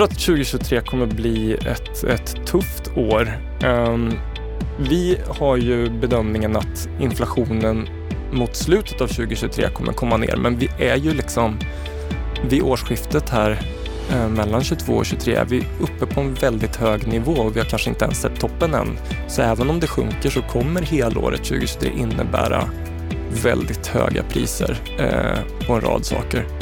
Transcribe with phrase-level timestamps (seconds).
[0.00, 3.38] tror att 2023 kommer bli ett, ett tufft år.
[3.64, 4.12] Um,
[4.78, 7.88] vi har ju bedömningen att inflationen
[8.32, 11.58] mot slutet av 2023 kommer komma ner, men vi är ju liksom
[12.48, 13.60] vid årsskiftet här
[14.12, 17.60] eh, mellan 22 och 23 är vi uppe på en väldigt hög nivå och vi
[17.60, 18.98] har kanske inte ens sett toppen än.
[19.28, 22.70] Så även om det sjunker så kommer helåret 2023 innebära
[23.42, 26.59] väldigt höga priser eh, på en rad saker.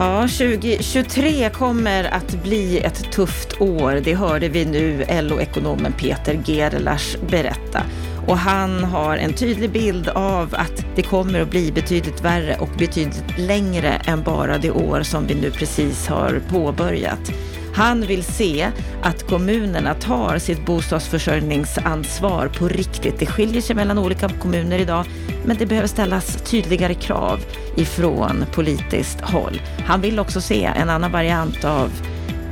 [0.00, 4.00] Ja, 2023 kommer att bli ett tufft år.
[4.04, 7.82] Det hörde vi nu LO-ekonomen Peter Gerlach berätta.
[8.26, 12.68] Och han har en tydlig bild av att det kommer att bli betydligt värre och
[12.78, 17.32] betydligt längre än bara det år som vi nu precis har påbörjat.
[17.78, 18.70] Han vill se
[19.02, 23.18] att kommunerna tar sitt bostadsförsörjningsansvar på riktigt.
[23.18, 25.06] Det skiljer sig mellan olika kommuner idag,
[25.44, 27.40] men det behöver ställas tydligare krav
[27.76, 29.60] ifrån politiskt håll.
[29.86, 31.90] Han vill också se en annan variant av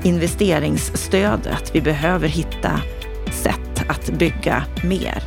[0.03, 1.71] investeringsstödet.
[1.75, 2.81] Vi behöver hitta
[3.43, 5.23] sätt att bygga mer.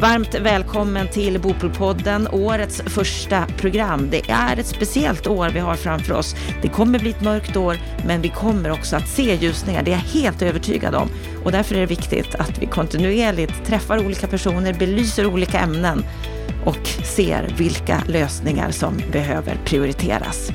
[0.00, 4.08] Varmt välkommen till Bopolpodden, årets första program.
[4.10, 6.36] Det är ett speciellt år vi har framför oss.
[6.62, 9.82] Det kommer bli ett mörkt år, men vi kommer också att se ljusningar.
[9.82, 11.08] Det är jag helt övertygad om.
[11.44, 16.04] Och därför är det viktigt att vi kontinuerligt träffar olika personer, belyser olika ämnen
[16.64, 20.50] och ser vilka lösningar som behöver prioriteras.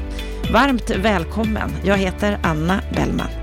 [0.54, 1.72] Varmt välkommen.
[1.84, 3.43] Jag heter Anna Bellman.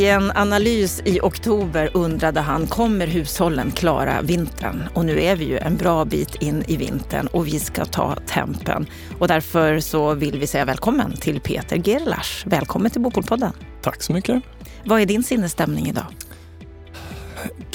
[0.00, 4.88] I en analys i oktober undrade han, kommer hushållen klara vintern?
[4.94, 8.14] Och nu är vi ju en bra bit in i vintern och vi ska ta
[8.14, 8.86] tempen.
[9.18, 12.46] Och därför så vill vi säga välkommen till Peter Gerlach.
[12.46, 13.52] Välkommen till Bopolpodden.
[13.82, 14.42] Tack så mycket.
[14.84, 16.06] Vad är din sinnesstämning idag?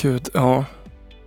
[0.01, 0.65] Gud, ja,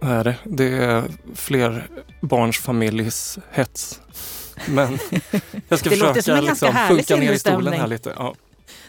[0.01, 0.37] vad är det?
[0.45, 1.05] Det är
[1.35, 1.87] fler
[2.21, 4.01] barns familjs hets.
[4.67, 4.99] Men
[5.69, 8.13] jag ska det försöka liksom, sjunka ner i stolen här lite.
[8.17, 8.35] Ja.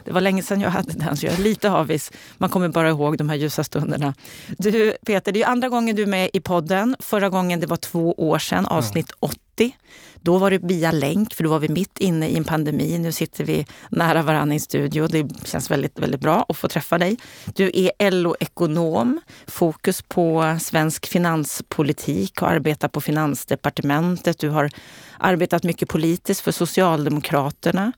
[0.03, 2.11] Det var länge sedan jag hade den, så jag är lite avis.
[2.37, 4.13] Man kommer bara ihåg de här ljusa stunderna.
[4.47, 6.95] Du Peter, det är andra gången du är med i podden.
[6.99, 9.75] Förra gången det var två år sedan, avsnitt 80.
[10.21, 12.97] Då var det via länk, för då var vi mitt inne i en pandemi.
[12.97, 15.07] Nu sitter vi nära varandra i studio.
[15.07, 17.17] Det känns väldigt, väldigt bra att få träffa dig.
[17.55, 24.39] Du är LO-ekonom, fokus på svensk finanspolitik och arbetar på Finansdepartementet.
[24.39, 24.69] Du har
[25.17, 27.91] arbetat mycket politiskt för Socialdemokraterna.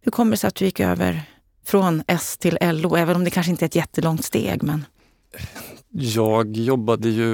[0.00, 1.22] Hur kommer det sig att du gick över
[1.64, 4.62] från S till LO, även om det kanske inte är ett jättelångt steg?
[4.62, 4.84] Men...
[5.90, 7.32] Jag jobbade ju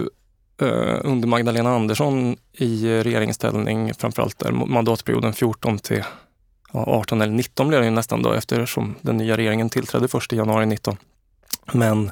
[0.60, 6.04] eh, under Magdalena Andersson i regeringsställning, framförallt där mandatperioden 14 till
[6.72, 10.36] ja, 18 eller 19 blev det nästan då eftersom den nya regeringen tillträdde först i
[10.36, 10.96] januari 19.
[11.72, 12.10] Men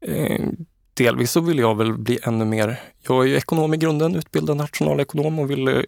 [0.00, 0.46] eh,
[0.94, 4.56] delvis så ville jag väl bli ännu mer, jag är ju ekonom i grunden, utbildad
[4.56, 5.84] nationalekonom och ville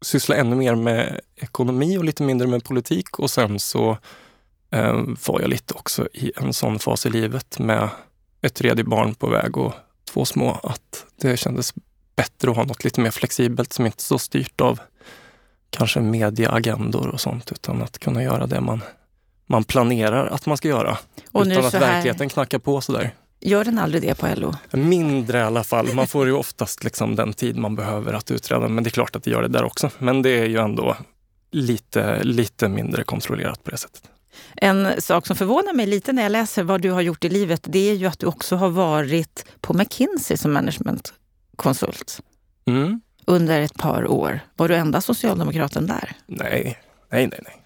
[0.00, 3.18] syssla ännu mer med ekonomi och lite mindre med politik.
[3.18, 3.98] Och sen så
[4.70, 7.88] eh, var jag lite också i en sån fas i livet med
[8.40, 9.72] ett tredje barn på väg och
[10.12, 11.74] två små, att det kändes
[12.16, 14.80] bättre att ha något lite mer flexibelt som inte så styrt av
[15.70, 18.82] kanske mediaagendor och sånt, utan att kunna göra det man,
[19.46, 20.98] man planerar att man ska göra.
[21.32, 21.80] Och utan att här...
[21.80, 23.14] verkligheten knackar på sådär.
[23.40, 24.54] Gör den aldrig det på LO?
[24.70, 25.94] Mindre i alla fall.
[25.94, 29.16] Man får ju oftast liksom den tid man behöver att utreda, men det är klart
[29.16, 29.90] att det gör det där också.
[29.98, 30.96] Men det är ju ändå
[31.50, 34.02] lite, lite mindre kontrollerat på det sättet.
[34.56, 37.62] En sak som förvånar mig lite när jag läser vad du har gjort i livet,
[37.64, 42.20] det är ju att du också har varit på McKinsey som managementkonsult.
[42.66, 43.00] Mm.
[43.24, 44.40] Under ett par år.
[44.56, 46.16] Var du enda socialdemokraten där?
[46.26, 46.78] Nej,
[47.10, 47.40] nej, nej.
[47.44, 47.62] nej.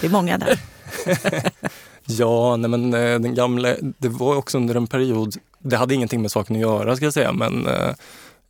[0.00, 0.58] Det är många där.
[2.10, 6.22] Ja, nej men eh, den gamla, det var också under en period, det hade ingenting
[6.22, 7.94] med saken att göra ska jag säga, men eh,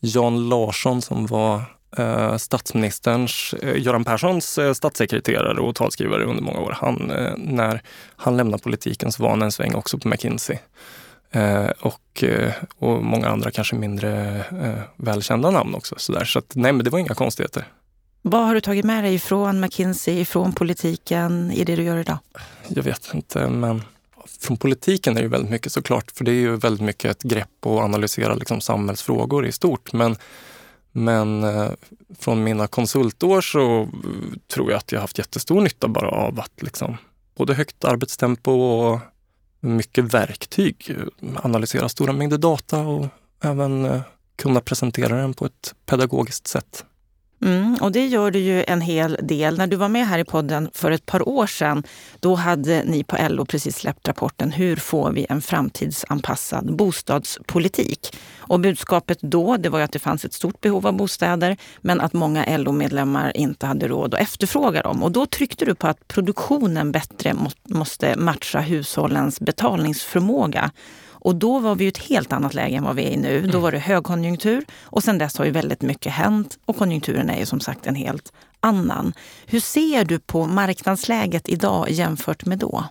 [0.00, 1.62] Jan Larsson som var
[1.96, 6.76] eh, statsministerns, eh, Göran Perssons statssekreterare och talskrivare under många år.
[6.80, 7.82] Han, när
[8.16, 10.58] han lämnade politiken så var han en sväng också på McKinsey.
[11.80, 12.24] och,
[12.78, 14.42] och många andra kanske mindre
[14.96, 15.94] välkända namn också.
[15.98, 16.24] Så, där.
[16.24, 17.64] så att, nej, men det var inga konstigheter.
[18.30, 22.18] Vad har du tagit med dig från McKinsey, från politiken i det du gör idag?
[22.68, 23.82] Jag vet inte, men
[24.40, 27.22] från politiken är det ju väldigt mycket såklart, för det är ju väldigt mycket ett
[27.22, 29.92] grepp och analysera liksom samhällsfrågor i stort.
[29.92, 30.16] Men,
[30.92, 31.70] men eh,
[32.18, 33.88] från mina konsultår så
[34.46, 36.96] tror jag att jag haft jättestor nytta bara av att liksom,
[37.36, 39.00] både högt arbetstempo och
[39.60, 43.06] mycket verktyg, eh, analysera stora mängder data och
[43.42, 44.00] även eh,
[44.36, 46.84] kunna presentera den på ett pedagogiskt sätt.
[47.42, 49.58] Mm, och det gör du ju en hel del.
[49.58, 51.82] När du var med här i podden för ett par år sedan,
[52.20, 58.16] då hade ni på LO precis släppt rapporten Hur får vi en framtidsanpassad bostadspolitik?
[58.38, 62.00] Och budskapet då, det var ju att det fanns ett stort behov av bostäder, men
[62.00, 65.02] att många LO-medlemmar inte hade råd att efterfråga dem.
[65.02, 67.34] Och då tryckte du på att produktionen bättre
[67.68, 70.70] måste matcha hushållens betalningsförmåga.
[71.28, 73.40] Och då var vi i ett helt annat läge än vad vi är i nu.
[73.40, 73.62] Då mm.
[73.62, 77.46] var det högkonjunktur och sen dess har ju väldigt mycket hänt och konjunkturen är ju
[77.46, 79.12] som sagt en helt annan.
[79.46, 82.84] Hur ser du på marknadsläget idag jämfört med då?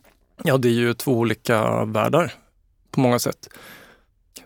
[0.44, 2.34] Ja, det är ju två olika världar
[2.92, 3.50] på många sätt.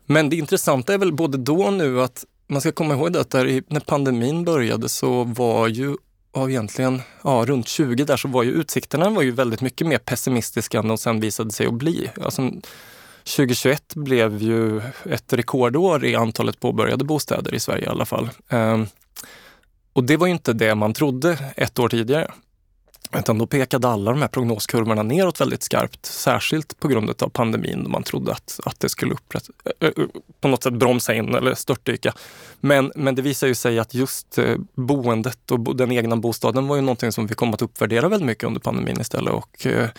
[0.05, 3.29] Men det intressanta är väl både då och nu att man ska komma ihåg att
[3.29, 5.95] där när pandemin började så var ju
[6.31, 9.97] av egentligen ja, runt 20 där så var ju utsikterna var ju väldigt mycket mer
[9.97, 12.09] pessimistiska än de sen visade sig att bli.
[12.21, 12.51] Alltså,
[13.23, 18.29] 2021 blev ju ett rekordår i antalet påbörjade bostäder i Sverige i alla fall.
[18.49, 18.87] Ehm,
[19.93, 22.31] och det var ju inte det man trodde ett år tidigare.
[23.17, 27.83] Utan då pekade alla de här prognoskurvorna neråt väldigt skarpt, särskilt på grund av pandemin.
[27.83, 29.49] Då man trodde att, att det skulle upprätt,
[30.41, 32.13] på något sätt bromsa in eller störtdyka.
[32.59, 36.75] Men, men det visar ju sig att just eh, boendet och den egna bostaden var
[36.75, 39.33] ju någonting som vi kom att uppvärdera väldigt mycket under pandemin istället.
[39.33, 39.89] Och, eh,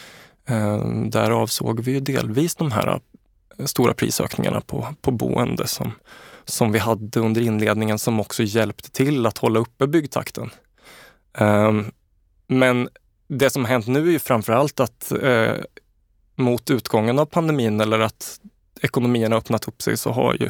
[0.46, 3.00] ehm, därav såg vi ju delvis de här
[3.64, 5.92] stora prisökningarna på, på boende som,
[6.44, 10.50] som vi hade under inledningen som också hjälpte till att hålla uppe byggtakten.
[11.38, 11.92] Um,
[12.46, 12.88] men
[13.28, 15.54] det som har hänt nu är ju framförallt att eh,
[16.36, 18.40] mot utgången av pandemin eller att
[18.82, 20.48] ekonomierna öppnat upp sig så har ju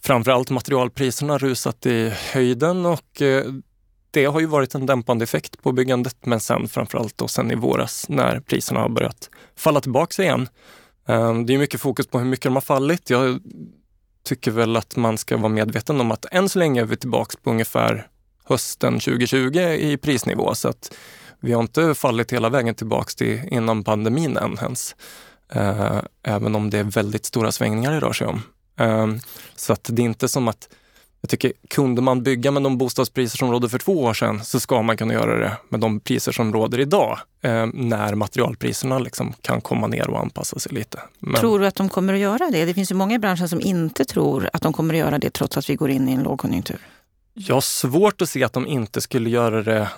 [0.00, 3.44] framförallt materialpriserna rusat i höjden och eh,
[4.10, 6.16] det har ju varit en dämpande effekt på byggandet.
[6.26, 10.48] Men sen framförallt då sen i våras när priserna har börjat falla tillbaka igen
[11.06, 13.10] Ehm, det är mycket fokus på hur mycket de har fallit.
[13.10, 13.40] Jag
[14.24, 17.38] tycker väl att man ska vara medveten om att än så länge är vi tillbaka
[17.42, 18.06] på ungefär
[18.44, 20.54] hösten 2020 i prisnivå.
[20.54, 20.94] Så att
[21.40, 24.96] vi har inte fallit hela vägen tillbaka till innan pandemin än ens.
[25.52, 28.42] Eh, även om det är väldigt stora svängningar det rör sig om.
[28.78, 29.20] Ehm,
[29.56, 30.68] så att det är inte som att
[31.22, 34.60] jag tycker, kunde man bygga med de bostadspriser som rådde för två år sedan så
[34.60, 39.34] ska man kunna göra det med de priser som råder idag eh, när materialpriserna liksom
[39.40, 41.00] kan komma ner och anpassa sig lite.
[41.18, 41.40] Men...
[41.40, 42.64] Tror du att de kommer att göra det?
[42.64, 45.30] Det finns ju många i branschen som inte tror att de kommer att göra det
[45.30, 46.78] trots att vi går in i en lågkonjunktur.
[47.34, 49.88] Jag har svårt att se att de inte skulle göra det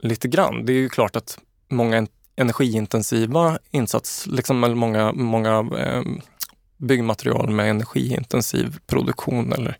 [0.00, 0.66] lite grann.
[0.66, 1.38] Det är ju klart att
[1.68, 2.06] många
[2.36, 6.02] energiintensiva insats, liksom många, många eh,
[6.76, 9.78] byggmaterial med energiintensiv produktion eller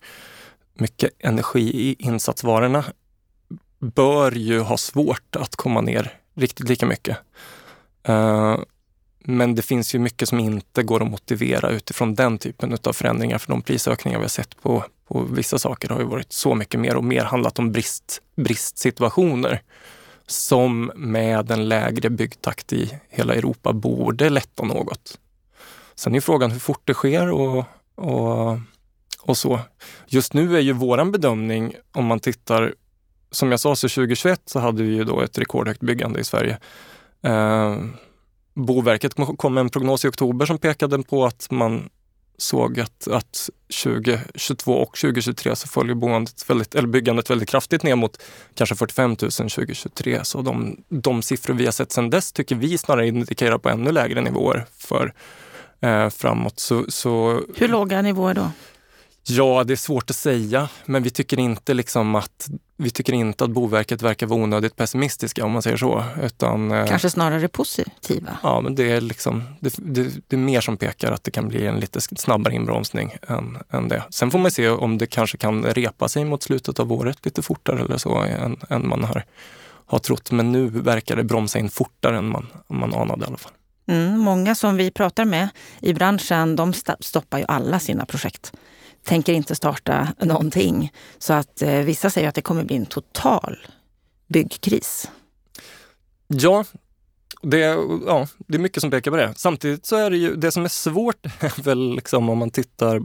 [0.81, 2.85] mycket energi i insatsvarorna
[3.79, 7.17] bör ju ha svårt att komma ner riktigt lika mycket.
[8.03, 8.59] Eh,
[9.25, 13.39] men det finns ju mycket som inte går att motivera utifrån den typen av förändringar.
[13.39, 16.81] För de prisökningar vi har sett på, på vissa saker har ju varit så mycket
[16.81, 19.63] mer och mer handlat om brist, bristsituationer
[20.27, 25.19] som med en lägre byggtakt i hela Europa borde lätta något.
[25.95, 28.59] Sen är frågan hur fort det sker och, och
[29.23, 29.61] och så.
[30.07, 32.75] Just nu är ju våran bedömning, om man tittar,
[33.31, 36.59] som jag sa, så 2021 så hade vi ju då ett rekordhögt byggande i Sverige.
[37.23, 37.77] Eh,
[38.55, 41.89] Boverket kom med en prognos i oktober som pekade på att man
[42.43, 43.51] såg att, att
[43.85, 48.23] 2022 och 2023 så följer boendet väldigt, eller byggandet väldigt kraftigt ner mot
[48.55, 50.25] kanske 45 000 2023.
[50.25, 53.93] Så de, de siffror vi har sett sedan dess tycker vi snarare indikerar på ännu
[53.93, 55.15] lägre nivåer för
[55.81, 56.61] eh, framåt.
[56.61, 58.51] Så, så, Hur låga nivåer då?
[59.31, 63.45] Ja, det är svårt att säga, men vi tycker inte liksom att vi tycker inte
[63.45, 66.05] att Boverket verkar vara onödigt pessimistiska om man säger så.
[66.23, 68.39] Utan, eh, Kanske snarare positiva?
[68.43, 71.49] Ja, men det är, liksom, det, det, det, är mer som pekar att det kan
[71.49, 74.03] bli en lite snabbare inbromsning än, än det.
[74.11, 77.43] Sen får man se om det kanske kan repa sig mot slutet av året lite
[77.43, 79.25] fortare eller så än, än man har,
[79.87, 80.31] har trott.
[80.31, 83.53] Men nu verkar det bromsa in fortare än man, man anade i alla fall.
[83.87, 85.49] Mm, många som vi pratar med
[85.81, 88.53] i branschen, de stoppar ju alla sina projekt
[89.05, 90.93] tänker inte starta någonting.
[91.19, 93.67] Så att eh, vissa säger att det kommer bli en total
[94.29, 95.11] byggkris.
[96.27, 96.65] Ja,
[97.43, 97.59] det,
[98.07, 99.35] ja, det är mycket som pekar på det.
[99.37, 103.03] Samtidigt så är det ju, det som är svårt är väl liksom om man tittar,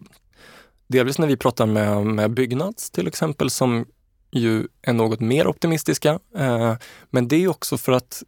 [0.88, 3.86] delvis när vi pratar med, med Byggnads till exempel, som
[4.32, 6.20] ju är något mer optimistiska.
[6.38, 6.76] Eh,
[7.10, 8.24] men det är också för att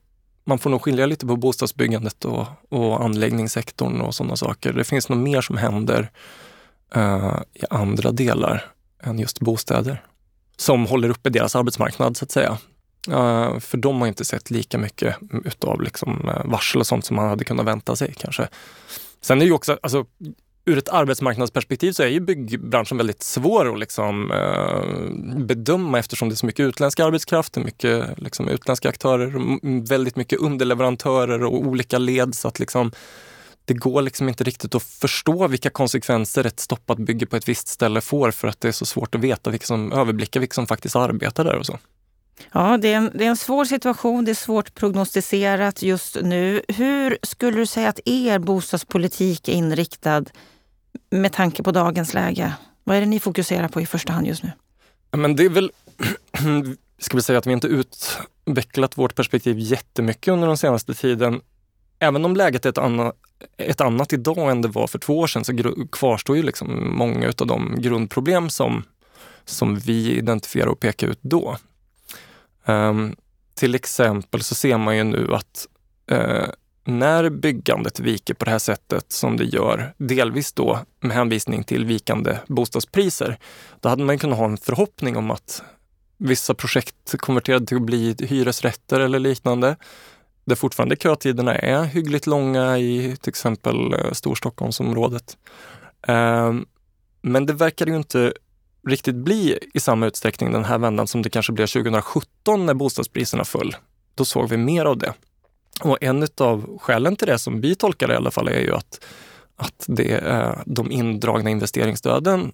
[0.46, 4.74] man får nog skilja lite på bostadsbyggandet och, och anläggningssektorn och sådana saker.
[4.74, 6.12] Det finns nog mer som händer
[6.96, 8.66] eh, i andra delar
[9.04, 10.04] än just bostäder.
[10.58, 12.58] Som håller uppe deras arbetsmarknad så att säga.
[13.12, 15.16] Eh, för de har inte sett lika mycket
[15.46, 18.48] utav liksom, eh, varsel och sånt som man hade kunnat vänta sig kanske.
[19.22, 20.06] Sen är det ju också, alltså,
[20.66, 26.34] ur ett arbetsmarknadsperspektiv så är ju byggbranschen väldigt svår att liksom, eh, bedöma eftersom det
[26.34, 29.34] är så mycket utländsk arbetskraft, mycket liksom, utländska aktörer,
[29.88, 32.36] väldigt mycket underleverantörer och olika led.
[32.36, 32.92] Så att liksom,
[33.68, 37.68] det går liksom inte riktigt att förstå vilka konsekvenser ett stoppat bygge på ett visst
[37.68, 40.68] ställe får för att det är så svårt att veta, vilka som, överblicka vilka som
[40.68, 41.80] faktiskt arbetar där och så.
[42.52, 44.26] Ja, det är, en, det är en svår situation.
[44.26, 46.62] Det är svårt prognostiserat just nu.
[46.68, 50.26] Hur skulle du säga att er bostadspolitik är inriktad
[51.10, 52.54] med tanke på dagens läge?
[52.84, 54.52] Vad är det ni fokuserar på i första hand just nu?
[55.12, 55.72] Ja, men det är väl,
[57.00, 61.42] ska vi säga att vi inte utvecklat vårt perspektiv jättemycket under den senaste tiden.
[62.00, 63.16] Även om läget är ett annat,
[63.58, 65.54] ett annat idag än det var för två år sedan så
[65.92, 68.84] kvarstår ju liksom många av de grundproblem som,
[69.46, 71.58] som vi identifierar och pekar ut då.
[72.66, 73.16] Um,
[73.56, 75.68] till exempel så ser man ju nu att
[76.12, 76.48] uh,
[76.84, 81.86] när byggandet viker på det här sättet som det gör, delvis då med hänvisning till
[81.86, 83.38] vikande bostadspriser,
[83.80, 85.64] då hade man kunnat ha en förhoppning om att
[86.18, 89.76] vissa projekt konverterade till att bli hyresrätter eller liknande.
[90.48, 95.38] Där fortfarande kötiderna är hyggligt långa i till exempel eh, Storstockholmsområdet.
[96.08, 96.66] Ehm,
[97.22, 98.34] men det verkar ju inte
[98.88, 103.44] riktigt bli i samma utsträckning den här vändan som det kanske blev 2017 när bostadspriserna
[103.44, 103.76] föll.
[104.16, 105.14] Då såg vi mer av det.
[105.82, 108.76] Och en av skälen till det som vi tolkar det i alla fall är ju
[108.76, 109.06] att,
[109.56, 112.52] att det, eh, de indragna investeringsstöden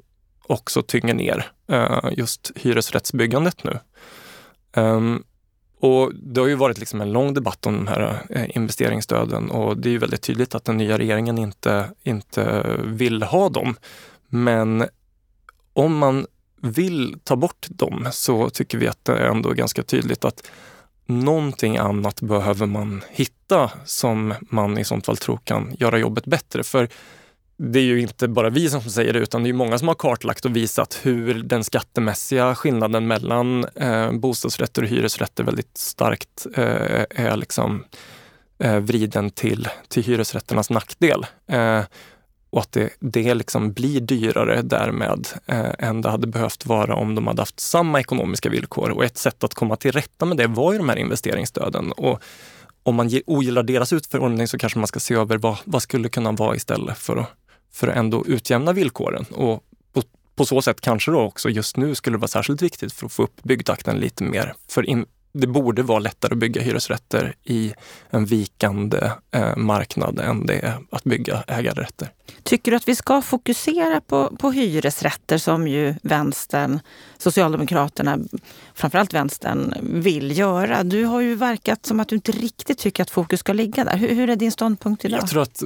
[0.48, 3.80] också tynger ner eh, just hyresrättsbyggandet nu.
[4.76, 5.24] Ehm,
[5.84, 9.78] och det har ju varit liksom en lång debatt om de här eh, investeringsstöden och
[9.78, 13.76] det är ju väldigt tydligt att den nya regeringen inte, inte vill ha dem.
[14.28, 14.86] Men
[15.74, 16.26] om man
[16.62, 20.50] vill ta bort dem så tycker vi att det är ändå ganska tydligt att
[21.06, 26.64] någonting annat behöver man hitta som man i sånt fall tror kan göra jobbet bättre.
[26.64, 26.90] För
[27.58, 29.96] det är ju inte bara vi som säger det, utan det är många som har
[29.96, 37.06] kartlagt och visat hur den skattemässiga skillnaden mellan eh, bostadsrätter och hyresrätter väldigt starkt eh,
[37.10, 37.84] är liksom
[38.60, 41.26] eh, vriden till, till hyresrätternas nackdel.
[41.48, 41.82] Eh,
[42.50, 47.16] och att det, det liksom blir dyrare därmed eh, än det hade behövt vara om
[47.16, 48.90] de hade haft samma ekonomiska villkor.
[48.90, 51.92] Och ett sätt att komma till rätta med det var ju de här investeringsstöden.
[51.92, 52.22] Och
[52.84, 56.32] om man ogillar deras utformning så kanske man ska se över vad, vad skulle kunna
[56.32, 57.30] vara istället för att,
[57.74, 59.26] för att ändå utjämna villkoren.
[59.32, 59.64] Och
[59.94, 60.02] på,
[60.36, 63.12] på så sätt kanske då också just nu skulle det vara särskilt viktigt för att
[63.12, 64.54] få upp byggtakten lite mer.
[64.68, 67.74] För in, det borde vara lättare att bygga hyresrätter i
[68.10, 72.12] en vikande eh, marknad än det är att bygga ägarrätter.
[72.44, 76.80] Tycker du att vi ska fokusera på, på hyresrätter som ju vänstern,
[77.18, 78.20] Socialdemokraterna,
[78.74, 80.84] framförallt vänstern, vill göra?
[80.84, 83.98] Du har ju verkat som att du inte riktigt tycker att fokus ska ligga där.
[83.98, 85.20] Hur, hur är din ståndpunkt idag?
[85.20, 85.64] Jag tror, att,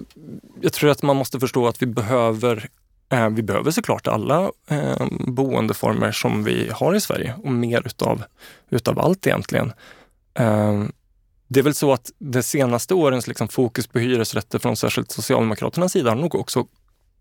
[0.62, 4.51] jag tror att man måste förstå att vi behöver Eh, Eh, vi behöver såklart alla
[4.67, 8.23] eh, boendeformer som vi har i Sverige och mer utav,
[8.69, 9.73] utav allt egentligen.
[10.33, 10.83] Eh,
[11.47, 15.91] det är väl så att de senaste årens liksom fokus på hyresrätter från särskilt Socialdemokraternas
[15.91, 16.67] sida har nog också,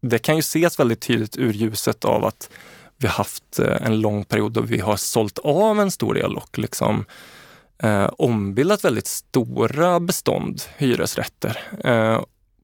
[0.00, 2.50] det kan ju ses väldigt tydligt ur ljuset av att
[2.98, 7.04] vi haft en lång period då vi har sålt av en stor del och liksom
[7.78, 11.58] eh, ombildat väldigt stora bestånd hyresrätter.
[11.84, 12.20] Eh,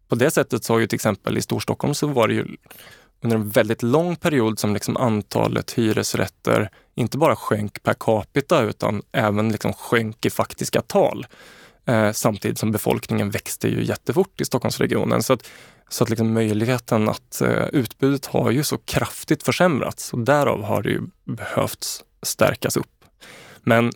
[0.08, 2.46] på det sättet så har ju till exempel i Storstockholm så var det ju
[3.22, 9.02] under en väldigt lång period som liksom antalet hyresrätter inte bara sjönk per capita utan
[9.12, 11.26] även liksom sjönk i faktiska tal.
[11.86, 15.22] Eh, samtidigt som befolkningen växte ju jättefort i Stockholmsregionen.
[15.22, 15.50] Så att,
[15.88, 20.82] så att liksom möjligheten att eh, utbudet har ju så kraftigt försämrats och därav har
[20.82, 23.04] det ju behövts stärkas upp.
[23.62, 23.86] Men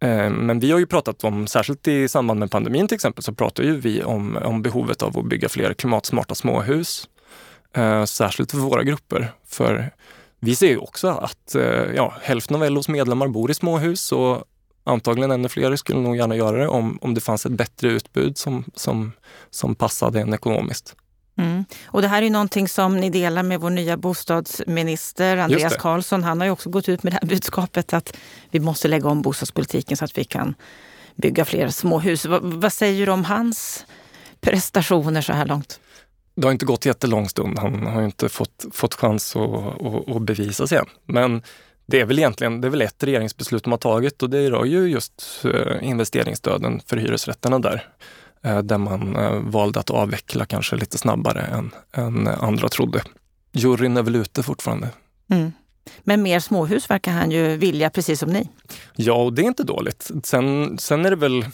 [0.00, 3.34] eh, men vi har ju pratat om, särskilt i samband med pandemin till exempel, så
[3.34, 7.08] pratar ju vi om, om behovet av att bygga fler klimatsmarta småhus
[8.06, 9.32] särskilt för våra grupper.
[9.46, 9.90] För
[10.40, 11.62] vi ser ju också att eh,
[11.94, 14.44] ja, hälften av LOs medlemmar bor i småhus och
[14.84, 18.38] antagligen ännu fler skulle nog gärna göra det om, om det fanns ett bättre utbud
[18.38, 19.12] som, som,
[19.50, 20.96] som passade en ekonomiskt.
[21.38, 21.64] Mm.
[21.86, 26.24] Och det här är någonting som ni delar med vår nya bostadsminister Andreas Karlsson.
[26.24, 28.16] Han har ju också gått ut med det här budskapet att
[28.50, 30.54] vi måste lägga om bostadspolitiken så att vi kan
[31.14, 32.26] bygga fler småhus.
[32.26, 33.86] vad, vad säger du om hans
[34.40, 35.80] prestationer så här långt?
[36.34, 37.58] Det har inte gått jättelång stund.
[37.58, 40.86] Han har inte fått, fått chans att, att, att bevisa sig än.
[41.06, 41.42] Men
[41.86, 44.64] det är väl egentligen det är väl ett regeringsbeslut de har tagit och det rör
[44.64, 47.88] ju just eh, investeringsstöden för hyresrätterna där.
[48.42, 53.02] Eh, där man eh, valde att avveckla kanske lite snabbare än, än andra trodde.
[53.52, 54.88] Juryn är väl ute fortfarande.
[55.30, 55.52] Mm.
[56.02, 58.48] Men mer småhus verkar han ju vilja, precis som ni.
[58.96, 60.10] Ja, och det är inte dåligt.
[60.24, 61.44] Sen, sen är det väl,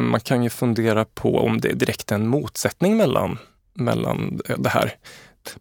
[0.00, 3.38] man kan ju fundera på om det är direkt en motsättning mellan
[3.74, 4.94] mellan det här.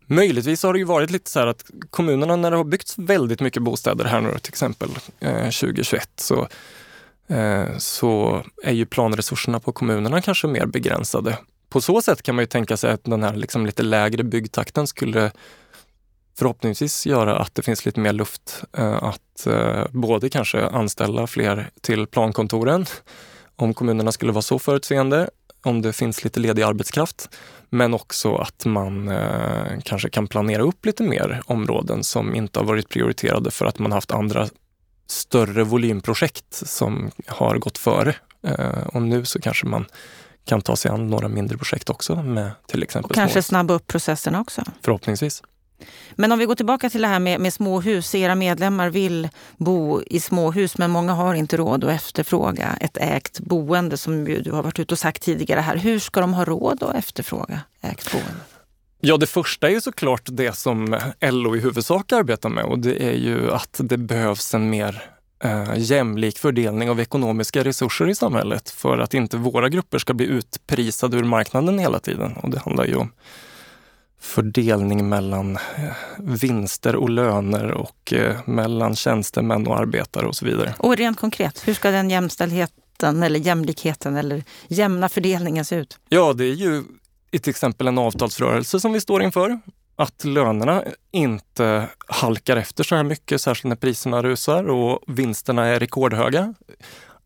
[0.05, 3.41] Möjligtvis har det ju varit lite så här att kommunerna när det har byggts väldigt
[3.41, 4.89] mycket bostäder här nu till exempel
[5.19, 6.47] eh, 2021 så,
[7.27, 11.37] eh, så är ju planresurserna på kommunerna kanske mer begränsade.
[11.69, 14.87] På så sätt kan man ju tänka sig att den här liksom lite lägre byggtakten
[14.87, 15.31] skulle
[16.39, 21.69] förhoppningsvis göra att det finns lite mer luft eh, att eh, både kanske anställa fler
[21.81, 22.85] till plankontoren
[23.55, 25.29] om kommunerna skulle vara så förutseende,
[25.63, 27.29] om det finns lite ledig arbetskraft,
[27.69, 32.65] men också att man eh, kanske kan planera upp lite mer områden som inte har
[32.65, 34.47] varit prioriterade för att man haft andra
[35.07, 38.15] större volymprojekt som har gått före.
[38.85, 39.85] och nu så kanske man
[40.45, 43.87] kan ta sig an några mindre projekt också med till exempel Och kanske snabba upp
[43.87, 44.61] processerna också?
[44.81, 45.43] Förhoppningsvis.
[46.15, 48.15] Men om vi går tillbaka till det här med, med småhus.
[48.15, 53.39] Era medlemmar vill bo i småhus men många har inte råd att efterfråga ett ägt
[53.39, 55.75] boende som du har varit ute och sagt tidigare här.
[55.75, 58.31] Hur ska de ha råd att efterfråga ägt boende?
[59.01, 63.03] Ja, det första är ju såklart det som LO i huvudsak arbetar med och det
[63.03, 65.03] är ju att det behövs en mer
[65.43, 70.25] eh, jämlik fördelning av ekonomiska resurser i samhället för att inte våra grupper ska bli
[70.25, 72.33] utprisade ur marknaden hela tiden.
[72.33, 73.11] Och det handlar ju om
[74.19, 75.83] fördelning mellan eh,
[76.17, 80.73] vinster och löner och eh, mellan tjänstemän och arbetare och så vidare.
[80.77, 85.99] Och rent konkret, hur ska den jämställdheten eller jämlikheten eller jämna fördelningen se ut?
[86.09, 86.83] Ja, det är ju
[87.31, 89.59] till exempel en avtalsrörelse som vi står inför.
[89.95, 95.79] Att lönerna inte halkar efter så här mycket, särskilt när priserna rusar och vinsterna är
[95.79, 96.53] rekordhöga.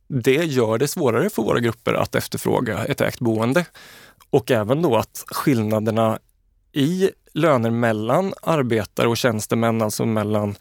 [0.07, 3.65] Det gör det svårare för våra grupper att efterfråga ett ägt boende.
[4.29, 6.19] Och även då att skillnaderna
[6.73, 10.55] i löner mellan arbetare och tjänstemän, alltså mellan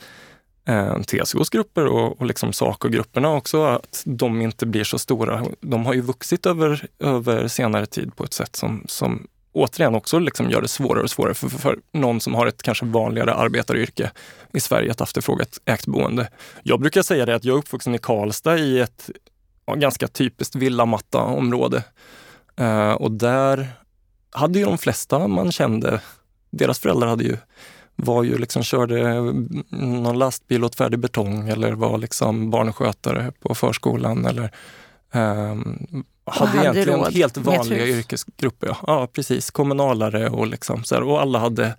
[0.69, 5.45] eh, TCOs grupper och, och liksom Saco-grupperna också, att de inte blir så stora.
[5.61, 10.19] De har ju vuxit över, över senare tid på ett sätt som, som återigen också
[10.19, 13.35] liksom gör det svårare och svårare för, för, för någon som har ett kanske vanligare
[13.35, 14.11] arbetaryrke
[14.52, 16.28] i Sverige att efterfråga ett ägt boende.
[16.62, 19.11] Jag brukar säga det att jag är uppvuxen i Karlstad i ett
[19.66, 21.83] ja, ganska typiskt villamattaområde
[22.61, 23.69] Uh, och där
[24.32, 26.00] hade ju de flesta man kände,
[26.50, 27.36] deras föräldrar hade ju,
[27.96, 29.14] var ju liksom, körde
[29.68, 34.52] någon lastbil åt färdig betong eller var liksom barnskötare på förskolan eller
[35.12, 38.66] um, hade, hade egentligen råd helt vanliga yrkesgrupper.
[38.68, 38.76] Ja.
[38.86, 39.50] ja, precis.
[39.50, 41.76] Kommunalare och liksom så här, och alla hade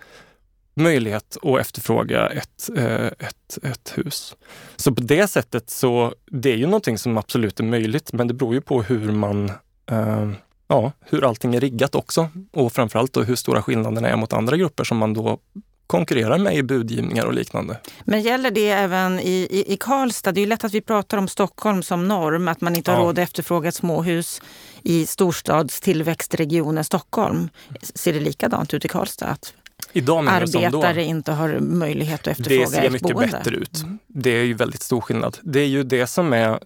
[0.74, 4.36] möjlighet att efterfråga ett, eh, ett, ett hus.
[4.76, 8.34] Så på det sättet så, det är ju någonting som absolut är möjligt, men det
[8.34, 9.52] beror ju på hur man
[9.92, 10.32] eh,
[10.74, 14.58] ja, hur allting är riggat också och framförallt då hur stora skillnaderna är mot andra
[14.58, 15.40] grupper som man då
[15.88, 17.78] konkurrerar med i budgivningar och liknande.
[18.04, 20.32] Men gäller det även i, i, i Karlstad?
[20.32, 22.98] Det är ju lätt att vi pratar om Stockholm som norm, att man inte har
[23.00, 23.04] ja.
[23.04, 24.42] råd att efterfråga småhus
[24.84, 27.50] i storstadstillväxtregionen Stockholm.
[27.82, 29.26] Ser det likadant ut i Karlstad?
[29.26, 29.54] Att
[29.92, 32.88] Idag arbetare inte har möjlighet att efterfråga ett boende?
[32.90, 33.84] Det ser mycket bättre ut.
[34.08, 35.38] Det är ju väldigt stor skillnad.
[35.42, 36.60] Det är ju det som är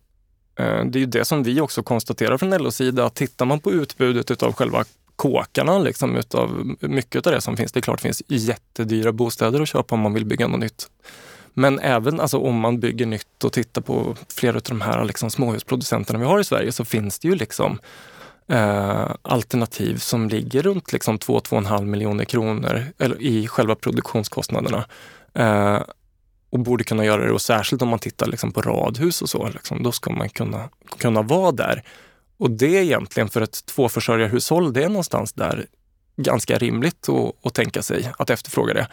[0.58, 3.60] Eh, det är ju det som vi också konstaterar från LOs sida, att tittar man
[3.60, 7.98] på utbudet utav själva kåkarna, liksom, utav mycket av det som finns, det är klart
[7.98, 10.88] det finns jättedyra bostäder att köpa om man vill bygga något nytt.
[11.54, 15.30] Men även alltså, om man bygger nytt och tittar på flera av de här liksom,
[15.30, 17.80] småhusproducenterna vi har i Sverige så finns det ju liksom
[18.48, 24.86] eh, alternativ som ligger runt liksom 2-2,5 miljoner kronor eller, i själva produktionskostnaderna.
[25.34, 25.82] Eh,
[26.50, 27.32] och borde kunna göra det.
[27.32, 30.70] Och särskilt om man tittar liksom på radhus och så, liksom, då ska man kunna,
[30.98, 31.84] kunna vara där.
[32.38, 35.66] Och det är egentligen för ett tvåförsörjarhushåll, det är någonstans där
[36.18, 38.88] ganska rimligt att, att tänka sig att efterfråga det.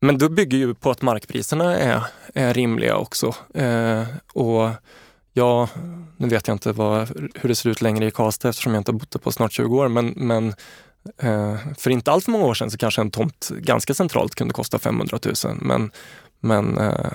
[0.00, 2.02] Men det bygger ju på att markpriserna är,
[2.34, 3.34] är rimliga också.
[3.54, 4.70] Eh, och
[5.32, 5.68] ja,
[6.16, 8.92] nu vet jag inte vad, hur det ser ut längre i Karlstad eftersom jag inte
[8.92, 10.54] har bott där på snart 20 år, men, men
[11.78, 14.78] för inte allt för många år sedan så kanske en tomt ganska centralt kunde kosta
[14.78, 15.56] 500 000.
[15.60, 15.90] Men
[16.40, 17.12] men eh,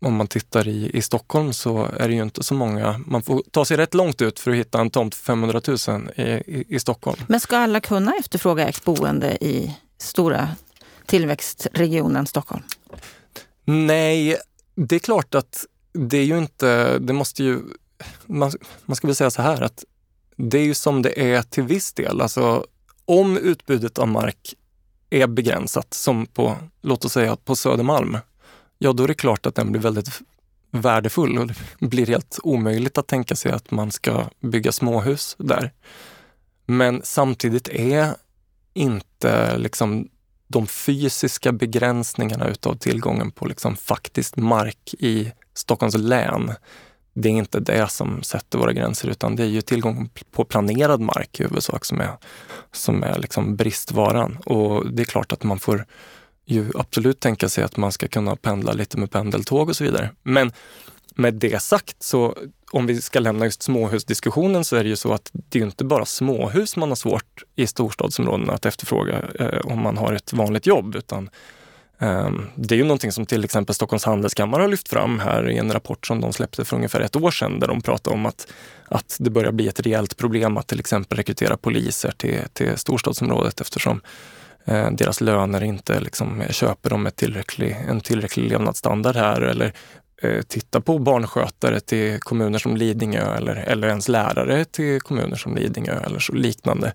[0.00, 3.00] om man tittar i, i Stockholm så är det ju inte så många.
[3.06, 6.10] Man får ta sig rätt långt ut för att hitta en tomt för 500 000
[6.16, 7.20] i, i, i Stockholm.
[7.28, 10.48] Men ska alla kunna efterfråga ägt boende i stora
[11.06, 12.62] tillväxtregionen Stockholm?
[13.64, 14.36] Nej,
[14.74, 17.60] det är klart att det är ju inte, det måste ju,
[18.26, 18.52] man,
[18.84, 19.84] man ska väl säga så här att
[20.36, 22.20] det är ju som det är till viss del.
[22.20, 22.66] Alltså
[23.12, 24.54] om utbudet av mark
[25.10, 28.18] är begränsat, som på, låt oss säga på Södermalm,
[28.78, 30.20] ja då är det klart att den blir väldigt
[30.70, 31.54] värdefull och det
[31.86, 35.72] blir helt omöjligt att tänka sig att man ska bygga småhus där.
[36.66, 38.14] Men samtidigt är
[38.74, 40.08] inte liksom
[40.48, 46.52] de fysiska begränsningarna utav tillgången på liksom faktiskt mark i Stockholms län,
[47.14, 51.00] det är inte det som sätter våra gränser utan det är ju tillgång på planerad
[51.00, 52.10] mark i huvudsak som är,
[52.72, 54.38] som är liksom bristvaran.
[54.46, 55.86] Och det är klart att man får
[56.44, 60.10] ju absolut tänka sig att man ska kunna pendla lite med pendeltåg och så vidare.
[60.22, 60.52] Men
[61.14, 62.36] med det sagt så
[62.70, 65.84] om vi ska lämna just småhusdiskussionen så är det ju så att det är inte
[65.84, 70.66] bara småhus man har svårt i storstadsområdena att efterfråga eh, om man har ett vanligt
[70.66, 71.30] jobb utan
[71.98, 75.58] Ehm, det är ju någonting som till exempel Stockholms handelskammare har lyft fram här i
[75.58, 78.52] en rapport som de släppte för ungefär ett år sedan där de pratar om att,
[78.88, 83.60] att det börjar bli ett rejält problem att till exempel rekrytera poliser till, till storstadsområdet
[83.60, 84.00] eftersom
[84.64, 89.74] eh, deras löner inte liksom eh, köper dem med tillräcklig, en tillräcklig levnadsstandard här eller
[90.22, 95.54] Eh, titta på barnskötare till kommuner som Lidingö eller, eller ens lärare till kommuner som
[95.54, 96.92] Lidingö eller så liknande.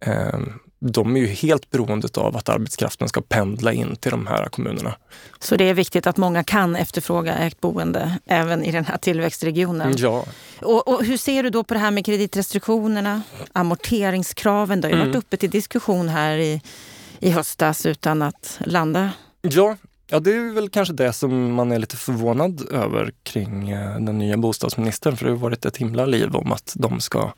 [0.00, 0.52] Ehm,
[0.92, 4.94] de är ju helt beroende av att arbetskraften ska pendla in till de här kommunerna.
[5.38, 9.94] Så det är viktigt att många kan efterfråga ägt boende även i den här tillväxtregionen?
[9.98, 10.24] Ja.
[10.62, 14.80] Och, och hur ser du då på det här med kreditrestriktionerna, amorteringskraven?
[14.80, 15.08] Det har ju mm.
[15.08, 16.62] varit uppe till diskussion här i,
[17.18, 19.10] i höstas utan att landa.
[19.42, 24.00] Ja, Ja, det är väl kanske det som man är lite förvånad över kring eh,
[24.00, 25.16] den nya bostadsministern.
[25.16, 27.32] För det har varit ett himla liv om att de ska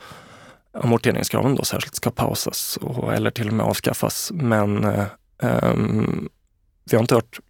[0.83, 4.31] amorteringskraven då särskilt ska pausas och, eller till och med avskaffas.
[4.35, 5.05] Men eh,
[5.39, 6.29] um,
[6.91, 7.41] vi har inte hört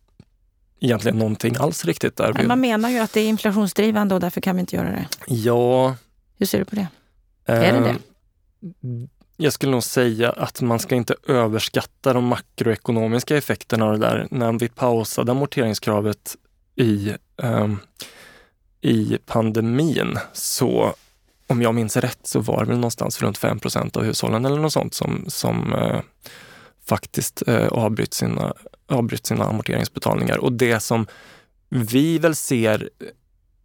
[0.80, 2.32] egentligen någonting alls riktigt där.
[2.32, 5.06] Nej, man menar ju att det är inflationsdrivande och därför kan vi inte göra det.
[5.26, 5.96] Ja.
[6.38, 6.88] Hur ser du på det?
[7.48, 7.98] Eh, är det det?
[9.36, 14.28] Jag skulle nog säga att man ska inte överskatta de makroekonomiska effekterna av det där.
[14.30, 16.36] När vi pausade amorteringskravet
[16.74, 17.78] i, um,
[18.80, 20.94] i pandemin så,
[21.46, 24.72] om jag minns rätt, så var det väl någonstans runt 5% av hushållen eller något
[24.72, 26.00] sånt som, som eh,
[26.88, 28.54] faktiskt eh, avbrytt, sina,
[28.88, 30.38] avbrytt sina amorteringsbetalningar.
[30.38, 31.06] Och det som
[31.68, 33.06] vi väl ser eh,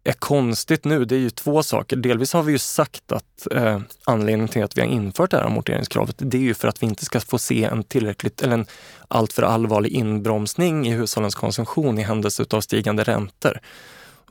[0.04, 1.96] är konstigt nu, det är ju två saker.
[1.96, 5.44] Delvis har vi ju sagt att eh, anledningen till att vi har infört det här
[5.44, 8.66] amorteringskravet, det är ju för att vi inte ska få se en tillräckligt eller en
[9.08, 13.60] alltför allvarlig inbromsning i hushållens konsumtion i händelse av stigande räntor.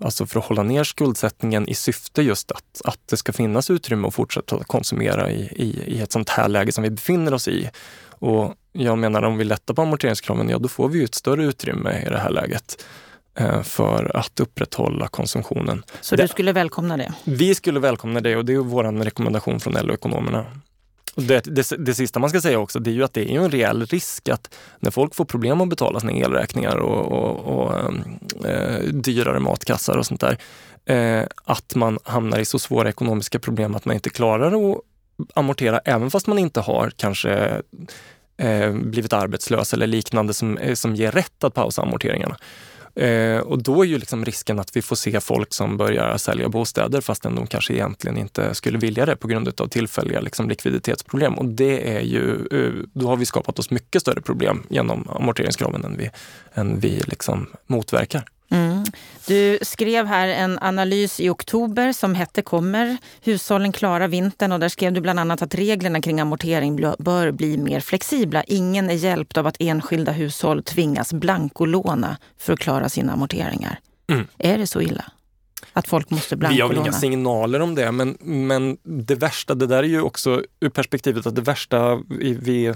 [0.01, 4.07] Alltså för att hålla ner skuldsättningen i syfte just att, att det ska finnas utrymme
[4.07, 7.69] att fortsätta konsumera i, i, i ett sånt här läge som vi befinner oss i.
[8.09, 11.45] Och jag menar om vi lättar på amorteringskraven, ja då får vi ju ett större
[11.45, 12.85] utrymme i det här läget.
[13.35, 15.83] Eh, för att upprätthålla konsumtionen.
[16.01, 17.13] Så du skulle välkomna det?
[17.23, 20.45] Vi skulle välkomna det och det är vår rekommendation från LO-ekonomerna.
[21.15, 23.51] Det, det, det, sista man ska säga också, det är ju att det är en
[23.51, 27.75] reell risk att när folk får problem att betala sina elräkningar och, och, och
[28.45, 30.37] äh, dyrare matkassar och sånt där,
[30.85, 34.81] äh, att man hamnar i så svåra ekonomiska problem att man inte klarar att
[35.33, 37.61] amortera, även fast man inte har kanske
[38.37, 42.37] äh, blivit arbetslös eller liknande som, som ger rätt att pausa amorteringarna.
[42.95, 46.49] Eh, och då är ju liksom risken att vi får se folk som börjar sälja
[46.49, 51.33] bostäder fastän de kanske egentligen inte skulle vilja det på grund av tillfälliga liksom, likviditetsproblem.
[51.33, 55.85] Och det är ju, eh, då har vi skapat oss mycket större problem genom amorteringskraven
[55.85, 56.09] än vi,
[56.53, 58.25] än vi liksom motverkar.
[58.51, 58.83] Mm.
[59.27, 64.51] Du skrev här en analys i oktober som hette Kommer hushållen klara vintern?
[64.51, 68.43] Och där skrev du bland annat att reglerna kring amortering bör bli mer flexibla.
[68.43, 73.79] Ingen är hjälpt av att enskilda hushåll tvingas blankolåna för att klara sina amorteringar.
[74.07, 74.27] Mm.
[74.37, 75.05] Är det så illa?
[75.73, 76.67] Att folk måste blankolåna?
[76.67, 80.01] Vi har väl inga signaler om det, men, men det värsta, det där är ju
[80.01, 82.73] också ur perspektivet att det värsta vi, vi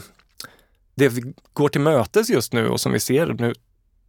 [0.96, 3.54] det vi går till mötes just nu och som vi ser nu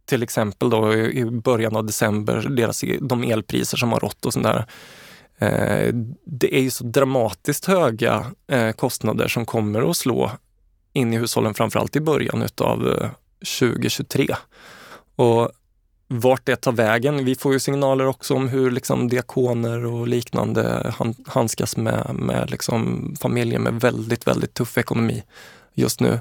[0.07, 4.33] till exempel då i början av december, deras, e, de elpriser som har rått och
[4.33, 4.65] sånt där.
[5.37, 5.93] Eh,
[6.25, 10.31] det är ju så dramatiskt höga eh, kostnader som kommer att slå
[10.93, 13.09] in i hushållen, framförallt i början utav eh,
[13.59, 14.35] 2023.
[15.15, 15.51] Och
[16.07, 17.25] vart det tar vägen.
[17.25, 20.93] Vi får ju signaler också om hur liksom diakoner och liknande
[21.27, 25.23] handskas med, med liksom familjer med väldigt, väldigt tuff ekonomi
[25.73, 26.19] just nu.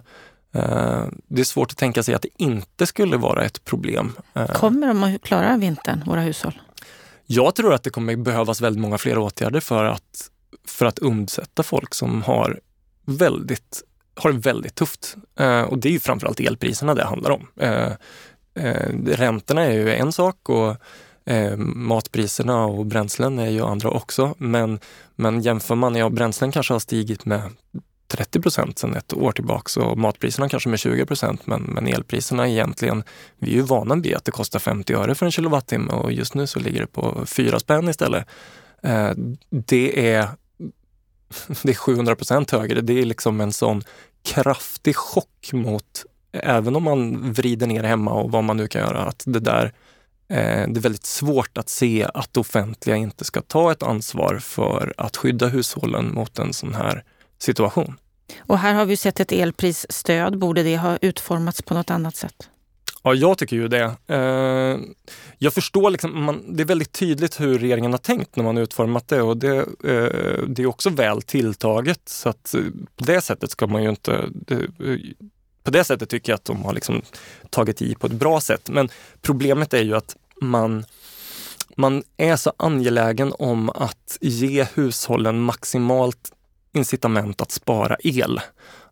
[0.57, 4.13] Eh, det är svårt att tänka sig att det inte skulle vara ett problem.
[4.35, 6.61] Eh, kommer de att klara vintern, våra hushåll?
[7.27, 10.31] Jag tror att det kommer behövas väldigt många fler åtgärder för att,
[10.67, 12.61] för att undsätta folk som har
[13.05, 13.83] väldigt
[14.15, 15.17] har det väldigt tufft.
[15.39, 17.49] Eh, och det är ju framförallt elpriserna det handlar om.
[19.07, 20.77] räntorna är ju en sak och
[21.59, 24.35] matpriserna och bränslen är ju andra också.
[24.39, 24.79] Men,
[25.17, 27.43] men jämför man, ja bränslen kanske har stigit med
[28.17, 32.49] 30 procent sedan ett år tillbaka och matpriserna kanske med 20 procent men, men elpriserna
[32.49, 33.03] egentligen,
[33.39, 36.35] vi är ju vana vid att det kostar 50 öre för en kilowattimme och just
[36.35, 38.27] nu så ligger det på 4 spänn istället.
[38.83, 39.11] Eh,
[39.51, 40.29] det är
[41.63, 42.81] det är 700 procent högre.
[42.81, 43.83] Det är liksom en sån
[44.25, 49.03] kraftig chock mot, även om man vrider ner hemma och vad man nu kan göra,
[49.03, 49.65] att det där
[50.29, 54.39] eh, det är väldigt svårt att se att det offentliga inte ska ta ett ansvar
[54.39, 57.05] för att skydda hushållen mot en sån här
[57.39, 57.97] situation.
[58.39, 60.39] Och här har vi sett ett elprisstöd.
[60.39, 62.49] Borde det ha utformats på något annat sätt?
[63.07, 63.97] Ja, jag tycker ju det.
[64.07, 64.79] Eh,
[65.39, 69.09] jag förstår, liksom, man, det är väldigt tydligt hur regeringen har tänkt när man utformat
[69.09, 72.01] det och det, eh, det är också väl tilltaget.
[72.05, 72.61] Så att eh,
[72.97, 74.25] på det sättet ska man ju inte...
[74.33, 74.99] Det, eh,
[75.63, 77.03] på det sättet tycker jag att de har liksom
[77.51, 78.69] tagit i på ett bra sätt.
[78.69, 78.89] Men
[79.23, 80.85] problemet är ju att man,
[81.77, 86.33] man är så angelägen om att ge hushållen maximalt
[86.77, 88.41] incitament att spara el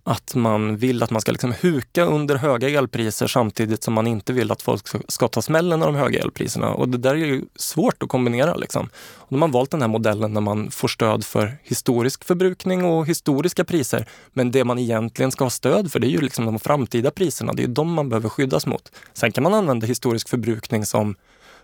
[0.06, 4.32] att man vill att man ska liksom huka under höga elpriser samtidigt som man inte
[4.32, 6.70] vill att folk ska, ta smällen av de höga elpriserna.
[6.70, 8.54] Och det där är ju svårt att kombinera.
[8.54, 8.88] Liksom.
[9.16, 13.06] Och de har valt den här modellen när man får stöd för historisk förbrukning och
[13.06, 14.08] historiska priser.
[14.32, 17.52] Men det man egentligen ska ha stöd för det är ju liksom de framtida priserna.
[17.52, 18.92] Det är de man behöver skyddas mot.
[19.12, 21.14] Sen kan man använda historisk förbrukning som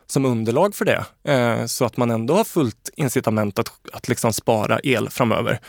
[0.07, 4.33] som underlag för det, eh, så att man ändå har fullt incitament att, att liksom
[4.33, 5.61] spara el framöver.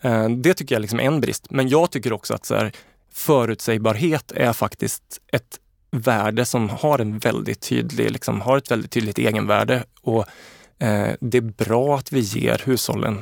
[0.00, 1.46] Eh, det tycker jag liksom är en brist.
[1.50, 2.72] Men jag tycker också att så här,
[3.12, 9.18] förutsägbarhet är faktiskt ett värde som har en väldigt tydlig, liksom, har ett väldigt tydligt
[9.18, 9.84] egenvärde.
[10.00, 10.24] Och
[10.78, 13.20] eh, det är bra att vi ger hushållen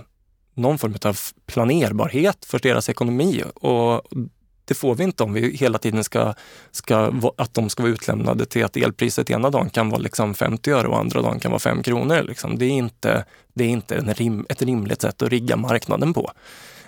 [0.54, 3.42] någon form av planerbarhet för deras ekonomi.
[3.54, 4.02] Och
[4.66, 6.34] det får vi inte om vi hela tiden ska,
[6.70, 10.70] ska att de ska vara utlämnade till att elpriset ena dagen kan vara liksom 50
[10.70, 12.22] öre och andra dagen kan vara 5 kronor.
[12.22, 12.58] Liksom.
[12.58, 13.24] Det är inte,
[13.54, 16.30] det är inte en rim, ett rimligt sätt att rigga marknaden på.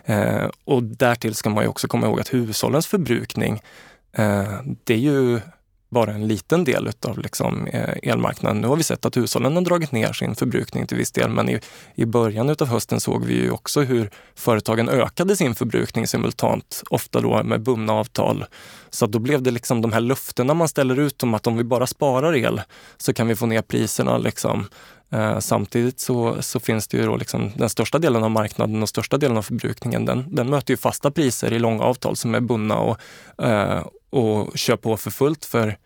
[0.04, 3.60] Eh, och därtill ska man ju också komma ihåg att hushållens förbrukning,
[4.12, 5.40] eh, det är ju
[5.90, 8.60] bara en liten del av liksom, eh, elmarknaden.
[8.60, 11.48] Nu har vi sett att hushållen har dragit ner sin förbrukning till viss del, men
[11.48, 11.60] i,
[11.94, 17.20] i början av hösten såg vi ju också hur företagen ökade sin förbrukning simultant, ofta
[17.20, 18.44] då med bundna avtal.
[18.90, 21.64] Så då blev det liksom de här löftena man ställer ut om att om vi
[21.64, 22.60] bara sparar el
[22.96, 24.18] så kan vi få ner priserna.
[24.18, 24.66] Liksom.
[25.10, 28.88] Eh, samtidigt så, så, finns det ju då liksom den största delen av marknaden och
[28.88, 32.40] största delen av förbrukningen, den, den möter ju fasta priser i långa avtal som är
[32.40, 32.98] bundna och,
[33.42, 35.78] eh, och kör på för fullt för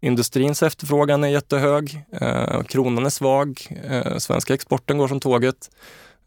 [0.00, 5.70] industrins efterfrågan är jättehög, eh, kronan är svag, eh, svenska exporten går som tåget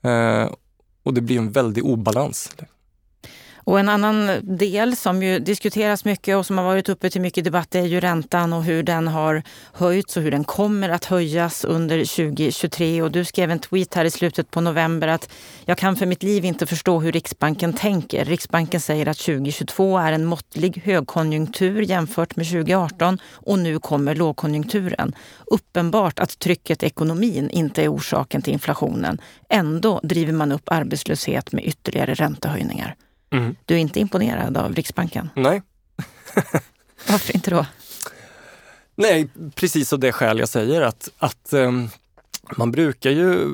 [0.02, 0.50] eh,
[1.04, 2.52] och det blir en väldig obalans.
[3.64, 7.44] Och en annan del som ju diskuteras mycket och som har varit uppe till mycket
[7.44, 9.44] debatt är ju räntan och hur den har
[9.74, 13.02] höjts och hur den kommer att höjas under 2023.
[13.02, 15.30] Och du skrev en tweet här i slutet på november att
[15.66, 18.26] jag kan för mitt liv inte förstå hur Riksbanken tänker.
[18.26, 25.16] Riksbanken säger att 2022 är en måttlig högkonjunktur jämfört med 2018 och nu kommer lågkonjunkturen.
[25.46, 29.22] Uppenbart att trycket i ekonomin inte är orsaken till inflationen.
[29.50, 32.96] Ändå driver man upp arbetslöshet med ytterligare räntehöjningar.
[33.32, 33.56] Mm.
[33.66, 35.30] Du är inte imponerad av Riksbanken?
[35.36, 35.62] Nej.
[37.10, 37.66] Varför inte då?
[38.96, 41.90] Nej, precis av det skäl jag säger att, att um,
[42.58, 43.48] man brukar ju,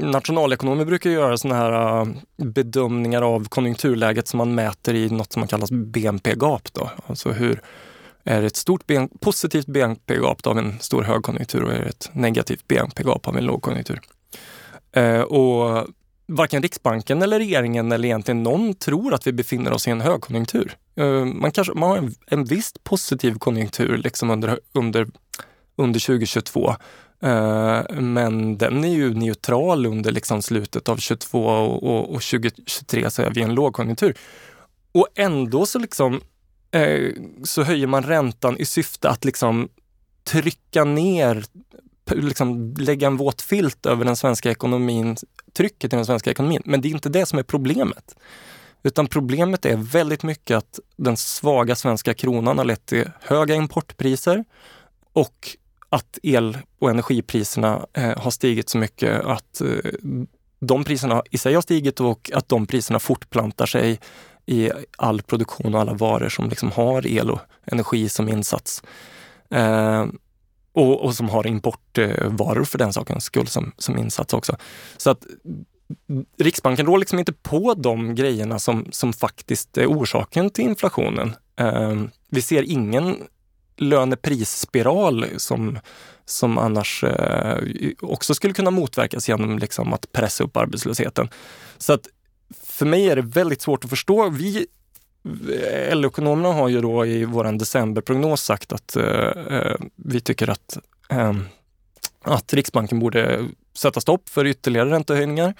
[0.00, 5.40] nationalekonomer brukar göra sådana här uh, bedömningar av konjunkturläget som man mäter i något som
[5.40, 6.72] man kallar BNP-gap.
[6.72, 6.90] Då.
[7.06, 7.62] Alltså hur
[8.24, 12.10] är det ett stort BN, positivt BNP-gap av en stor högkonjunktur och är det ett
[12.12, 14.00] negativt BNP-gap av en lågkonjunktur?
[14.96, 15.86] Uh, och
[16.28, 20.76] varken Riksbanken eller regeringen eller egentligen någon tror att vi befinner oss i en högkonjunktur.
[20.96, 25.06] Eh, man, kanske, man har en, en viss positiv konjunktur liksom under, under,
[25.76, 26.74] under 2022.
[27.22, 33.10] Eh, men den är ju neutral under liksom slutet av 2022 och, och, och 2023
[33.10, 34.14] så är vi i en lågkonjunktur.
[34.92, 36.20] Och ändå så, liksom,
[36.70, 37.12] eh,
[37.44, 39.68] så höjer man räntan i syfte att liksom
[40.24, 41.44] trycka ner
[42.10, 45.16] liksom lägga en våt filt över den svenska ekonomin,
[45.52, 46.62] trycket i den svenska ekonomin.
[46.64, 48.16] Men det är inte det som är problemet.
[48.82, 54.44] Utan problemet är väldigt mycket att den svaga svenska kronan har lett till höga importpriser
[55.12, 55.56] och
[55.88, 59.90] att el och energipriserna eh, har stigit så mycket att eh,
[60.60, 64.00] de priserna i sig har stigit och att de priserna fortplantar sig
[64.46, 68.82] i all produktion och alla varor som liksom har el och energi som insats.
[69.50, 70.06] Eh,
[70.78, 74.56] och, och som har importvaror för den sakens skull som, som insats också.
[74.96, 75.26] Så att
[76.38, 81.34] Riksbanken rår liksom inte på de grejerna som, som faktiskt är orsaken till inflationen.
[81.56, 83.16] Eh, vi ser ingen
[83.76, 85.78] löneprisspiral som,
[86.24, 87.58] som annars eh,
[88.00, 91.28] också skulle kunna motverkas genom liksom att pressa upp arbetslösheten.
[91.78, 92.08] Så att
[92.62, 94.28] för mig är det väldigt svårt att förstå.
[94.28, 94.66] Vi
[95.92, 99.04] LO-ekonomerna har ju då i vår decemberprognos sagt att eh,
[99.50, 100.78] eh, vi tycker att,
[101.10, 101.34] eh,
[102.22, 105.54] att Riksbanken borde sätta stopp för ytterligare räntehöjningar.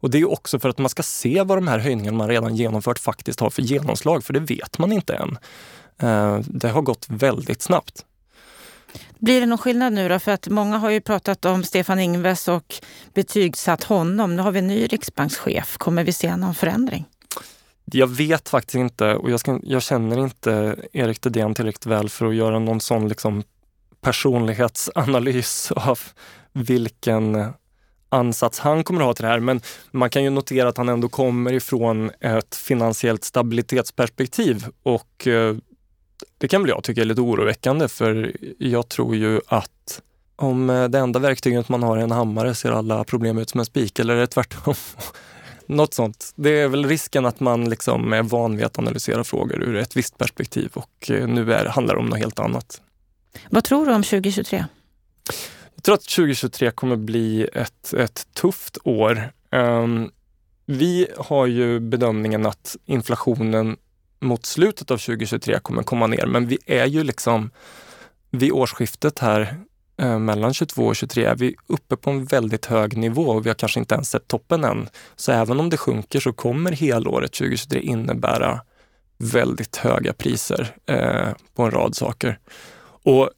[0.00, 2.56] Och det är också för att man ska se vad de här höjningarna man redan
[2.56, 5.38] genomfört faktiskt har för genomslag, för det vet man inte än.
[5.98, 8.04] Eh, det har gått väldigt snabbt.
[9.18, 10.18] Blir det någon skillnad nu då?
[10.18, 12.74] För att många har ju pratat om Stefan Ingves och
[13.14, 14.36] betygsatt honom.
[14.36, 15.76] Nu har vi en ny riksbankschef.
[15.78, 17.04] Kommer vi se någon förändring?
[17.92, 22.26] Jag vet faktiskt inte och jag, ska, jag känner inte Erik Thedéen tillräckligt väl för
[22.26, 23.42] att göra någon sån liksom
[24.00, 25.98] personlighetsanalys av
[26.52, 27.52] vilken
[28.08, 29.40] ansats han kommer att ha till det här.
[29.40, 35.56] Men man kan ju notera att han ändå kommer ifrån ett finansiellt stabilitetsperspektiv och eh,
[36.38, 40.02] det kan väl jag tycka är lite oroväckande för jag tror ju att
[40.36, 43.60] om eh, det enda verktyget man har är en hammare ser alla problem ut som
[43.60, 44.74] en spik eller är det tvärtom?
[45.66, 46.32] Något sånt.
[46.36, 49.96] Det är väl risken att man liksom är van vid att analysera frågor ur ett
[49.96, 52.80] visst perspektiv och eh, nu är, handlar det om något helt annat.
[53.50, 54.64] Vad tror du om 2023?
[55.74, 59.32] Jag tror att 2023 kommer bli ett, ett tufft år.
[59.50, 60.10] Um,
[60.66, 63.76] vi har ju bedömningen att inflationen
[64.20, 67.50] mot slutet av 2023 kommer komma ner, men vi är ju liksom
[68.30, 69.56] vid årsskiftet här
[69.98, 73.50] Eh, mellan 22 och 23 är vi uppe på en väldigt hög nivå och vi
[73.50, 74.88] har kanske inte ens sett toppen än.
[75.16, 78.60] Så även om det sjunker så kommer helåret 2023 innebära
[79.18, 82.38] väldigt höga priser eh, på en rad saker.
[83.02, 83.30] Och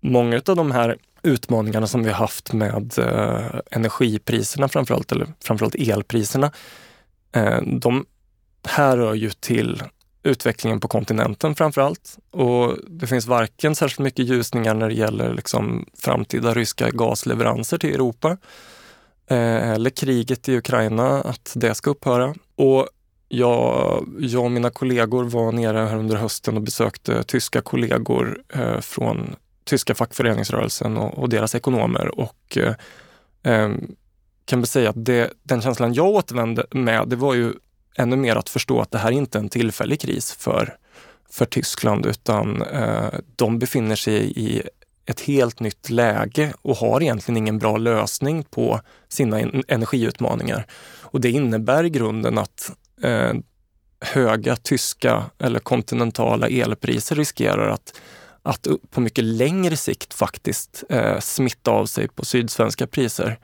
[0.00, 6.52] många av de här utmaningarna som vi haft med eh, energipriserna framförallt, eller framförallt elpriserna,
[7.32, 8.06] eh, de
[8.64, 9.82] härrör ju till
[10.22, 12.18] utvecklingen på kontinenten framför allt.
[12.30, 17.94] Och det finns varken särskilt mycket ljusningar när det gäller liksom framtida ryska gasleveranser till
[17.94, 18.36] Europa
[19.26, 22.34] eh, eller kriget i Ukraina, att det ska upphöra.
[22.56, 22.88] Och
[23.28, 28.80] jag, jag och mina kollegor var nere här under hösten och besökte tyska kollegor eh,
[28.80, 32.74] från tyska fackföreningsrörelsen och, och deras ekonomer och eh,
[33.42, 33.70] eh
[34.44, 37.52] kan väl säga att det, den känslan jag återvände med, det var ju
[38.00, 40.76] ännu mer att förstå att det här inte är en tillfällig kris för,
[41.30, 44.62] för Tyskland utan eh, de befinner sig i
[45.06, 50.66] ett helt nytt läge och har egentligen ingen bra lösning på sina energiutmaningar.
[51.00, 52.70] Och det innebär i grunden att
[53.02, 53.32] eh,
[54.00, 58.00] höga tyska eller kontinentala elpriser riskerar att,
[58.42, 63.38] att på mycket längre sikt faktiskt eh, smitta av sig på sydsvenska priser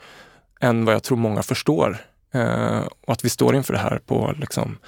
[0.60, 1.98] än vad jag tror många förstår.
[2.36, 4.78] Eh, och att vi står inför det här på, liksom,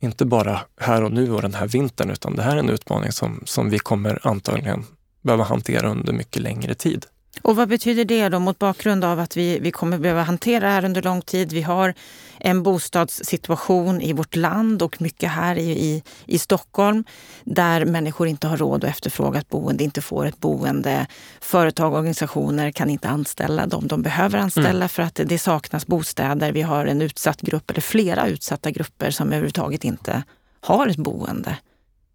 [0.00, 3.12] inte bara här och nu och den här vintern, utan det här är en utmaning
[3.12, 4.84] som, som vi kommer antagligen
[5.22, 7.06] behöva hantera under mycket längre tid.
[7.42, 10.72] Och vad betyder det då mot bakgrund av att vi, vi kommer behöva hantera det
[10.72, 11.52] här under lång tid?
[11.52, 11.94] Vi har
[12.38, 17.04] en bostadssituation i vårt land och mycket här i, i, Stockholm
[17.44, 21.06] där människor inte har råd att efterfråga ett boende, inte får ett boende.
[21.40, 24.88] Företag och organisationer kan inte anställa dem de behöver anställa mm.
[24.88, 26.52] för att det saknas bostäder.
[26.52, 30.22] Vi har en utsatt grupp, eller flera utsatta grupper som överhuvudtaget inte
[30.60, 31.56] har ett boende.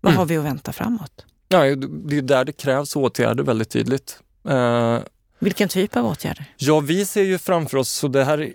[0.02, 0.18] Vad mm.
[0.18, 1.26] har vi att vänta framåt?
[1.48, 4.20] Ja, det är där det krävs åtgärder väldigt tydligt.
[4.50, 5.00] Uh,
[5.44, 6.46] vilken typ av åtgärder?
[6.58, 8.54] Ja, vi ser ju framför oss, så det här,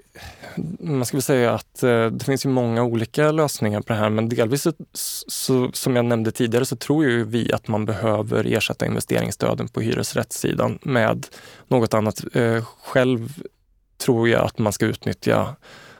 [0.81, 4.11] man ska väl säga att eh, det finns ju många olika lösningar på det här,
[4.11, 4.73] men delvis så,
[5.29, 9.81] så, som jag nämnde tidigare så tror ju vi att man behöver ersätta investeringsstöden på
[9.81, 11.27] hyresrättssidan med
[11.69, 12.25] något annat.
[12.33, 13.43] Eh, själv
[13.99, 15.57] tror jag att man ska utnyttja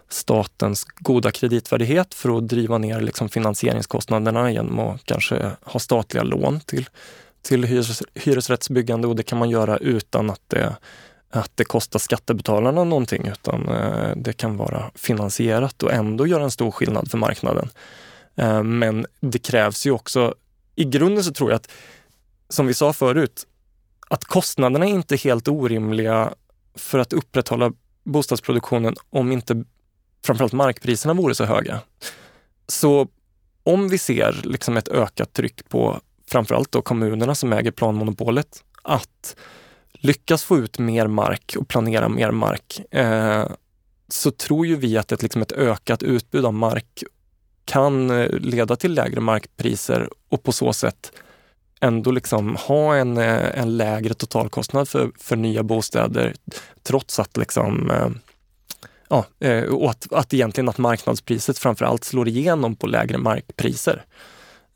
[0.09, 6.61] statens goda kreditvärdighet för att driva ner liksom finansieringskostnaderna genom att kanske ha statliga lån
[6.61, 6.89] till
[7.47, 10.77] till hyres, hyresrättsbyggande och det kan man göra utan att det,
[11.31, 16.51] att det kostar skattebetalarna någonting utan eh, det kan vara finansierat och ändå göra en
[16.51, 17.69] stor skillnad för marknaden.
[18.37, 20.35] Eh, men det krävs ju också,
[20.75, 21.71] i grunden så tror jag att,
[22.49, 23.47] som vi sa förut,
[24.09, 26.35] att kostnaderna är inte helt orimliga
[26.75, 27.73] för att upprätthålla
[28.05, 29.65] bostadsproduktionen om inte
[30.25, 31.81] framförallt markpriserna vore så höga.
[32.69, 33.09] Så
[33.63, 39.37] om vi ser liksom ett ökat tryck på framförallt då kommunerna som äger planmonopolet, att
[39.93, 43.47] lyckas få ut mer mark och planera mer mark eh,
[44.09, 47.03] så tror ju vi att ett, liksom ett ökat utbud av mark
[47.65, 51.13] kan eh, leda till lägre markpriser och på så sätt
[51.81, 56.35] ändå liksom ha en, eh, en lägre totalkostnad för, för nya bostäder
[56.83, 58.09] trots att liksom eh,
[59.09, 64.05] Ja, eh, och att, att egentligen att marknadspriset framförallt slår igenom på lägre markpriser.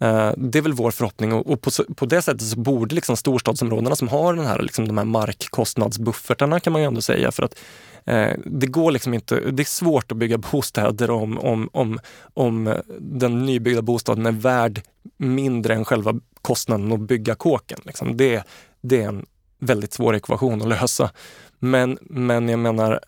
[0.01, 3.97] Eh, det är väl vår förhoppning och på, på det sättet så borde liksom storstadsområdena
[3.97, 7.59] som har den här, liksom de här markkostnadsbuffertarna kan man ju ändå säga för att
[8.05, 12.01] eh, det går liksom inte, det är svårt att bygga bostäder om, om, om,
[12.35, 14.83] om den nybyggda bostaden är värd
[15.17, 17.79] mindre än själva kostnaden att bygga kåken.
[17.85, 18.17] Liksom.
[18.17, 18.43] Det,
[18.81, 19.27] det är en
[19.59, 21.11] väldigt svår ekvation att lösa.
[21.59, 23.01] Men, men jag menar,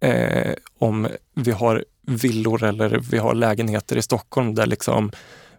[0.00, 5.10] eh, om vi har villor eller vi har lägenheter i Stockholm där liksom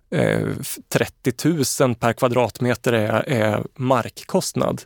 [0.09, 1.55] 30 eh,
[1.87, 4.81] 000 per kvadratmeter är, är markkostnad.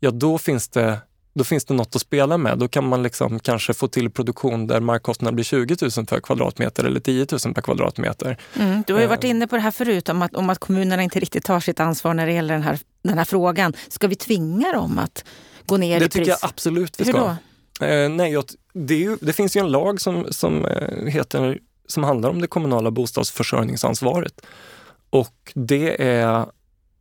[0.00, 0.98] ja då finns det
[1.36, 2.58] då finns det något att spela med.
[2.58, 6.84] Då kan man liksom kanske få till produktion där markkostnaden blir 20 000 per kvadratmeter
[6.84, 8.36] eller 10 000 per kvadratmeter.
[8.54, 9.30] Mm, du har ju varit eh.
[9.30, 12.14] inne på det här förut, om att, om att kommunerna inte riktigt tar sitt ansvar
[12.14, 13.72] när det gäller den här, den här frågan.
[13.88, 15.24] Ska vi tvinga dem att
[15.66, 16.12] gå ner det i pris?
[16.12, 17.18] Det tycker jag absolut vi ska.
[17.18, 17.36] Hur
[17.80, 17.86] då?
[17.86, 18.36] Eh, nej,
[18.72, 21.58] det, ju, det, finns ju en lag som, som, eh, heter,
[21.88, 24.46] som handlar om det kommunala bostadsförsörjningsansvaret.
[25.10, 26.46] Och det är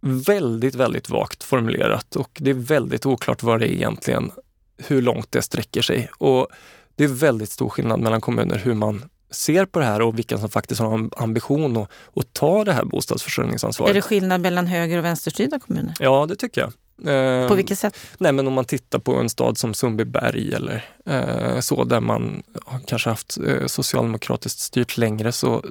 [0.01, 4.31] väldigt, väldigt vagt formulerat och det är väldigt oklart vad det är egentligen,
[4.77, 6.09] hur långt det sträcker sig.
[6.17, 6.47] Och
[6.95, 10.37] det är väldigt stor skillnad mellan kommuner hur man ser på det här och vilka
[10.37, 13.89] som faktiskt har en ambition att, att ta det här bostadsförsörjningsansvaret.
[13.89, 15.93] Är det skillnad mellan höger och vänsterstyrda kommuner?
[15.99, 16.73] Ja, det tycker jag.
[17.03, 17.97] På ehm, vilket sätt?
[18.17, 22.43] Nej, men om man tittar på en stad som Sundbyberg eller eh, så där man
[22.85, 25.65] kanske haft eh, socialdemokratiskt styrt längre så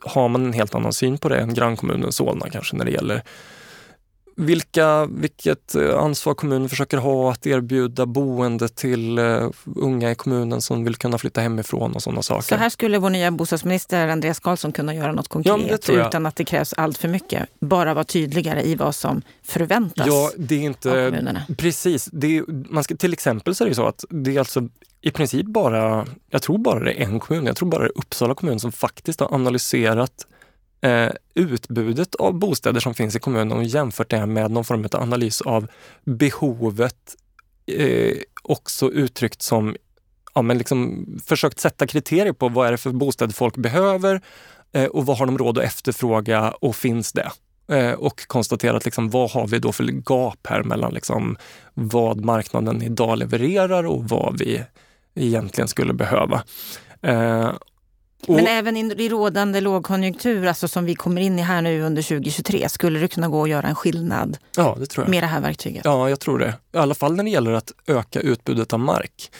[0.00, 3.22] har man en helt annan syn på det än grannkommunen Solna kanske när det gäller
[4.36, 10.60] vilka, vilket eh, ansvar kommunen försöker ha att erbjuda boende till uh, unga i kommunen
[10.60, 12.42] som vill kunna flytta hemifrån och sådana saker.
[12.42, 16.36] Så här skulle vår nya bostadsminister Andreas Karlsson kunna göra något konkret ja, utan att
[16.36, 17.48] det krävs allt för mycket.
[17.60, 21.42] Bara vara tydligare i vad som förväntas ja, det är inte, av kommunerna.
[21.58, 22.08] Precis.
[22.12, 24.68] Det man ska, till exempel så är det så att det är alltså
[25.00, 27.98] i princip bara, jag tror bara det är en kommun, jag tror bara det är
[27.98, 30.26] Uppsala kommun som faktiskt har analyserat
[30.86, 35.02] eh, utbudet av bostäder som finns i kommunen och jämfört det med någon form av
[35.02, 35.66] analys av
[36.04, 37.16] behovet
[37.66, 39.76] eh, också uttryckt som,
[40.34, 44.20] ja men liksom försökt sätta kriterier på vad är det för bostäder folk behöver
[44.72, 47.30] eh, och vad har de råd att efterfråga och finns det?
[47.68, 51.36] Eh, och konstaterat liksom, vad har vi då för gap här mellan liksom,
[51.74, 54.62] vad marknaden idag levererar och vad vi
[55.14, 56.42] egentligen skulle behöva.
[57.02, 57.50] Eh,
[58.28, 62.02] men och, även i rådande lågkonjunktur, alltså som vi kommer in i här nu under
[62.02, 65.10] 2023, skulle det kunna gå att göra en skillnad ja, det tror jag.
[65.10, 65.84] med det här verktyget?
[65.84, 66.54] Ja, jag tror det.
[66.72, 69.30] I alla fall när det gäller att öka utbudet av mark.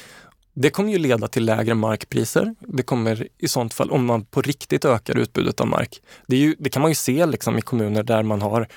[0.54, 2.54] Det kommer ju leda till lägre markpriser.
[2.60, 6.02] Det kommer i sånt fall, om man på riktigt ökar utbudet av mark.
[6.26, 8.68] Det, ju, det kan man ju se liksom i kommuner där man har,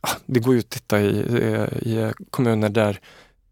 [0.00, 1.08] ah, det går ju att titta i,
[1.82, 3.00] i kommuner där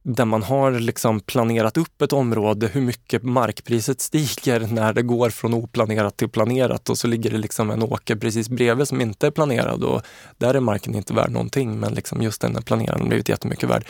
[0.07, 5.31] där man har liksom planerat upp ett område, hur mycket markpriset stiger när det går
[5.31, 9.27] från oplanerat till planerat och så ligger det liksom en åker precis bredvid som inte
[9.27, 10.03] är planerad och
[10.39, 13.71] där är marken inte värd någonting men liksom just den är planerad har blivit jättemycket
[13.71, 13.85] värd.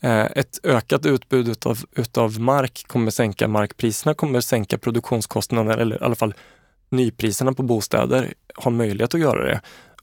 [0.00, 6.04] Eh, ett ökat utbud utav, utav mark kommer sänka markpriserna, kommer sänka produktionskostnaderna eller i
[6.04, 6.34] alla fall
[6.88, 9.60] nypriserna på bostäder har möjlighet att göra det.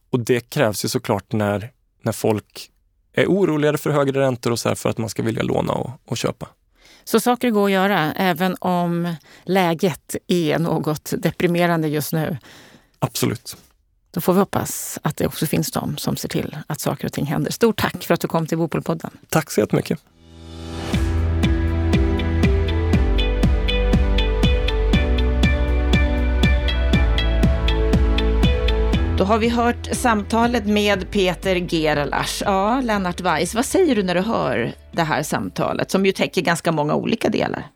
[0.10, 2.72] Och det krävs ju såklart när, när folk
[3.22, 6.18] är oroligare för högre räntor och så för att man ska vilja låna och, och
[6.18, 6.48] köpa.
[7.04, 12.38] Så saker går att göra även om läget är något deprimerande just nu?
[13.00, 13.58] Absolut.
[14.12, 17.14] Då får vi hoppas att det också finns de som ser till att saker och
[17.14, 17.52] ting händer.
[17.52, 19.12] Stort tack för att du kom till Bopolpodden.
[19.30, 20.00] Tack så jättemycket.
[29.18, 32.42] Då har vi hört samtalet med Peter Gerlach.
[32.46, 36.42] Ja, Lennart Weiss, vad säger du när du hör det här samtalet som ju täcker
[36.42, 37.68] ganska många olika delar?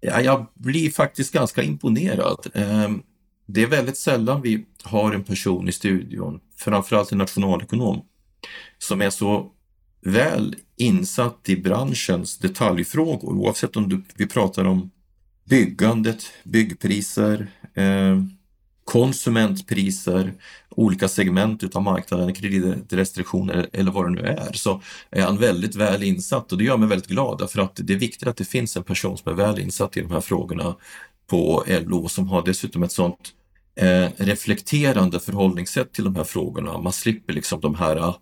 [0.00, 2.46] Ja, jag blir faktiskt ganska imponerad.
[2.54, 3.02] Ehm,
[3.46, 8.02] det är väldigt sällan vi har en person i studion, framförallt en nationalekonom,
[8.78, 9.50] som är så
[10.00, 14.90] väl insatt i branschens detaljfrågor, oavsett om vi pratar om
[15.44, 18.30] byggandet, byggpriser, ehm,
[18.84, 20.34] konsumentpriser,
[20.70, 26.02] olika segment utav marknaden, kreditrestriktioner eller vad det nu är, så är han väldigt väl
[26.02, 28.76] insatt och det gör mig väldigt glad för att det är viktigt att det finns
[28.76, 30.76] en person som är väl insatt i de här frågorna
[31.26, 33.32] på LO som har dessutom ett sånt
[33.76, 36.78] eh, reflekterande förhållningssätt till de här frågorna.
[36.78, 38.14] Man slipper liksom de här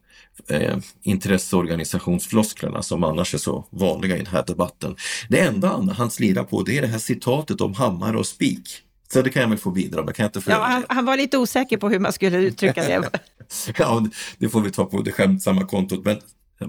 [0.48, 4.96] eh, intresseorganisationsflosklerna som annars är så vanliga i den här debatten.
[5.28, 8.82] Det enda han slirar på det är det här citatet om hammare och spik
[9.12, 10.14] så det kan jag väl få bidra med.
[10.14, 12.82] Kan jag inte få ja, han, han, var lite osäker på hur man skulle uttrycka
[12.82, 13.10] det.
[13.78, 14.06] ja,
[14.38, 16.04] det får vi ta på det skämtsamma kontot.
[16.04, 16.20] Men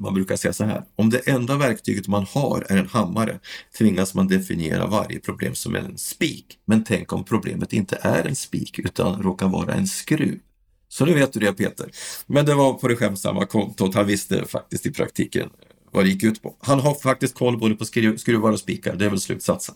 [0.02, 3.40] man brukar säga så här, om det enda verktyget man har är en hammare
[3.78, 6.58] tvingas man definiera varje problem som en spik.
[6.66, 10.40] Men tänk om problemet inte är en spik utan råkar vara en skruv.
[10.88, 11.92] Så nu vet du det Peter.
[12.28, 13.96] Men det var på det skämtsamma kontot.
[13.96, 15.50] Han visste faktiskt i praktiken
[15.92, 16.56] vad det gick ut på.
[16.60, 17.86] Han har faktiskt koll både på
[18.18, 19.76] skruvar och spikar, det är väl slutsatsen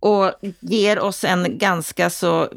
[0.00, 2.48] och ger oss en ganska så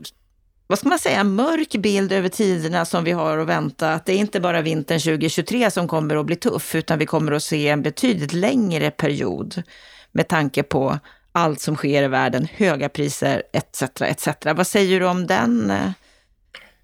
[0.68, 3.94] vad ska man säga, mörk bild över tiderna som vi har att vänta.
[3.94, 7.32] Att det är inte bara vintern 2023 som kommer att bli tuff, utan vi kommer
[7.32, 9.64] att se en betydligt längre period
[10.12, 11.00] med tanke på
[11.32, 13.82] allt som sker i världen, höga priser etc.
[14.02, 14.28] etc.
[14.46, 15.92] Vad säger du om den eh,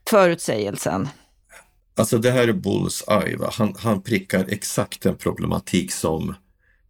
[0.09, 1.09] förutsägelsen?
[1.97, 3.37] Alltså det här är Bulls eye.
[3.51, 6.35] Han, han prickar exakt den problematik som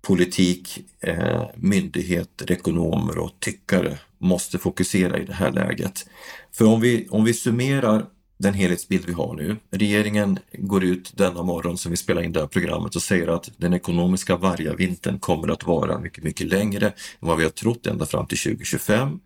[0.10, 6.10] politik, eh, myndigheter, ekonomer och tyckare måste fokusera i det här läget.
[6.52, 8.06] För om vi, om vi summerar
[8.38, 9.56] den helhetsbild vi har nu.
[9.72, 13.52] Regeringen går ut denna morgon som vi spelar in det här programmet och säger att
[13.58, 16.94] den ekonomiska vargavintern kommer att vara mycket, mycket längre än
[17.28, 19.20] vad vi har trott ända fram till 2025.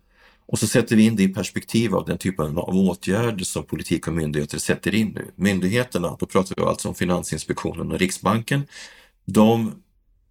[0.46, 4.08] Och så sätter vi in det i perspektiv av den typen av åtgärder som politik
[4.08, 5.30] och myndigheter sätter in nu.
[5.36, 8.62] Myndigheterna, då pratar vi alltså om Finansinspektionen och Riksbanken,
[9.26, 9.72] de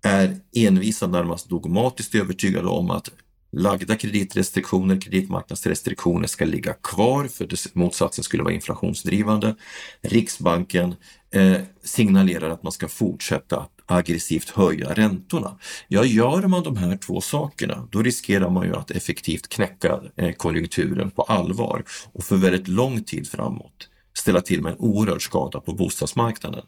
[0.03, 3.09] är envisa, närmast dogmatiskt övertygade om att
[3.51, 9.55] lagda kreditrestriktioner, kreditmarknadsrestriktioner ska ligga kvar för motsatsen skulle vara inflationsdrivande.
[10.01, 10.95] Riksbanken
[11.31, 15.57] eh, signalerar att man ska fortsätta aggressivt höja räntorna.
[15.87, 20.31] Ja, gör man de här två sakerna, då riskerar man ju att effektivt knäcka eh,
[20.31, 21.83] konjunkturen på allvar
[22.13, 26.65] och för väldigt lång tid framåt ställa till med en oerhörd skada på bostadsmarknaden.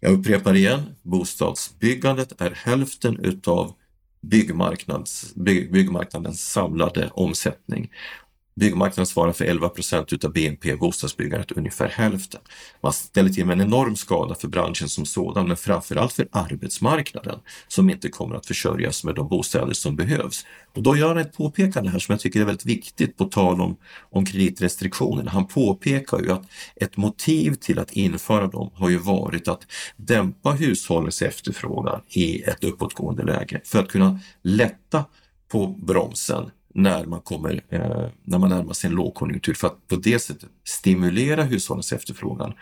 [0.00, 3.74] Jag upprepar igen, bostadsbyggandet är hälften utav
[4.20, 5.34] byggmarknads,
[5.70, 7.90] byggmarknadens samlade omsättning.
[8.60, 12.40] Byggmarknaden svarar för 11 procent utav BNP, bostadsbyggandet ungefär hälften.
[12.80, 17.40] Man ställer till med en enorm skada för branschen som sådan, men framförallt för arbetsmarknaden
[17.68, 20.46] som inte kommer att försörjas med de bostäder som behövs.
[20.74, 23.60] Och då gör han ett påpekande här som jag tycker är väldigt viktigt på tal
[23.60, 23.76] om,
[24.10, 25.30] om kreditrestriktionerna.
[25.30, 26.44] Han påpekar ju att
[26.76, 32.64] ett motiv till att införa dem har ju varit att dämpa hushållens efterfrågan i ett
[32.64, 35.04] uppåtgående läge för att kunna lätta
[35.48, 39.96] på bromsen när man, kommer, eh, när man närmar sig en lågkonjunktur för att på
[39.96, 42.52] det sättet stimulera hushållens efterfrågan.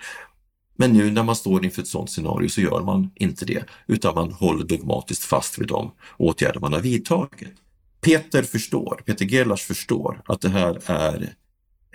[0.77, 4.15] Men nu när man står inför ett sådant scenario så gör man inte det utan
[4.15, 7.49] man håller dogmatiskt fast vid de åtgärder man har vidtagit.
[8.01, 11.35] Peter förstår, Peter Gellars förstår att det här är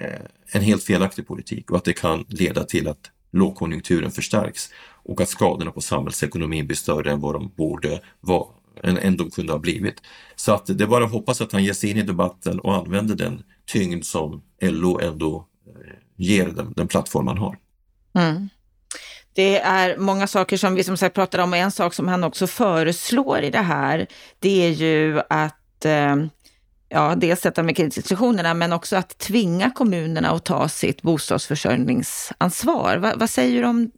[0.01, 4.69] eh, en helt felaktig politik och att det kan leda till att lågkonjunkturen förstärks
[5.03, 8.47] och att skadorna på samhällsekonomin blir större än vad de borde vara
[8.83, 10.01] än, än de kunde ha blivit.
[10.35, 12.75] Så att det är bara att hoppas att han ger sig in i debatten och
[12.75, 17.57] använder den tyngd som LO ändå eh, ger den, den plattform man har.
[18.13, 18.49] Mm.
[19.33, 22.23] Det är många saker som vi som sagt pratar om och en sak som han
[22.23, 24.07] också föreslår i det här,
[24.39, 26.15] det är ju att eh,
[26.89, 32.97] ja, dels detta med kreditrestriktionerna, men också att tvinga kommunerna att ta sitt bostadsförsörjningsansvar.
[32.97, 33.91] Va, vad säger du om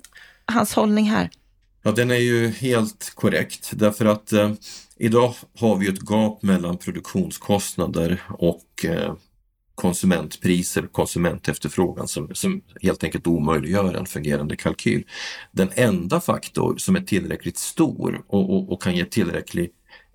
[0.45, 1.29] hans hållning här?
[1.83, 4.51] Ja, den är ju helt korrekt därför att eh,
[4.97, 9.15] idag har vi ett gap mellan produktionskostnader och eh,
[9.75, 15.03] konsumentpriser, konsumentefterfrågan som, som helt enkelt omöjliggör en fungerande kalkyl.
[15.51, 19.69] Den enda faktor som är tillräckligt stor och, och, och kan ge tillräcklig,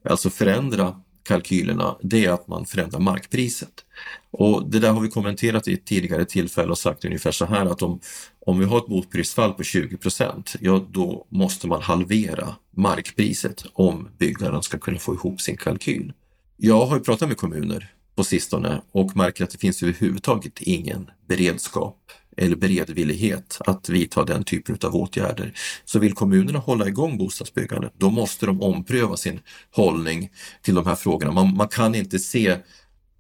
[0.05, 3.85] alltså förändra kalkylerna, det är att man förändrar markpriset.
[4.31, 7.67] Och det där har vi kommenterat i ett tidigare tillfälle och sagt ungefär så här
[7.67, 8.01] att om,
[8.47, 9.99] om vi har ett botprisfall på 20
[10.61, 16.13] ja då måste man halvera markpriset om byggaren ska kunna få ihop sin kalkyl.
[16.57, 21.99] Jag har pratat med kommuner på sistone och märker att det finns överhuvudtaget ingen beredskap
[22.37, 25.53] eller beredvillighet att vidta den typen av åtgärder.
[25.85, 30.31] Så vill kommunerna hålla igång bostadsbyggandet, då måste de ompröva sin hållning
[30.63, 31.33] till de här frågorna.
[31.33, 32.57] Man, man kan inte se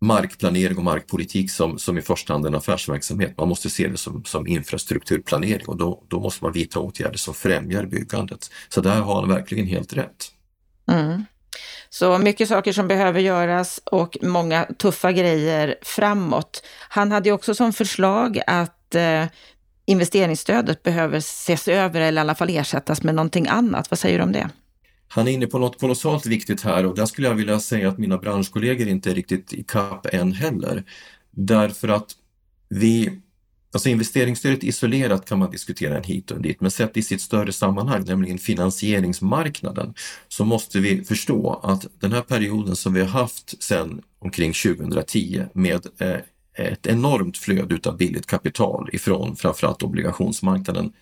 [0.00, 3.38] markplanering och markpolitik som, som i första hand en affärsverksamhet.
[3.38, 7.34] Man måste se det som, som infrastrukturplanering och då, då måste man vidta åtgärder som
[7.34, 8.50] främjar byggandet.
[8.68, 10.32] Så där har han verkligen helt rätt.
[10.90, 11.24] Mm.
[11.88, 16.62] Så mycket saker som behöver göras och många tuffa grejer framåt.
[16.88, 19.24] Han hade också som förslag att eh,
[19.84, 23.90] investeringsstödet behöver ses över eller i alla fall ersättas med någonting annat.
[23.90, 24.48] Vad säger du om det?
[25.08, 27.98] Han är inne på något kolossalt viktigt här och där skulle jag vilja säga att
[27.98, 30.84] mina branschkollegor inte är riktigt i kapp än heller.
[31.30, 32.10] Därför att
[32.68, 33.20] vi
[33.72, 37.20] Alltså investeringsstödet isolerat kan man diskutera en hit och en dit, men sett i sitt
[37.20, 39.94] större sammanhang, nämligen finansieringsmarknaden,
[40.28, 45.44] så måste vi förstå att den här perioden som vi har haft sedan omkring 2010
[45.52, 46.16] med eh,
[46.56, 50.92] ett enormt flöde utav billigt kapital ifrån framförallt obligationsmarknaden,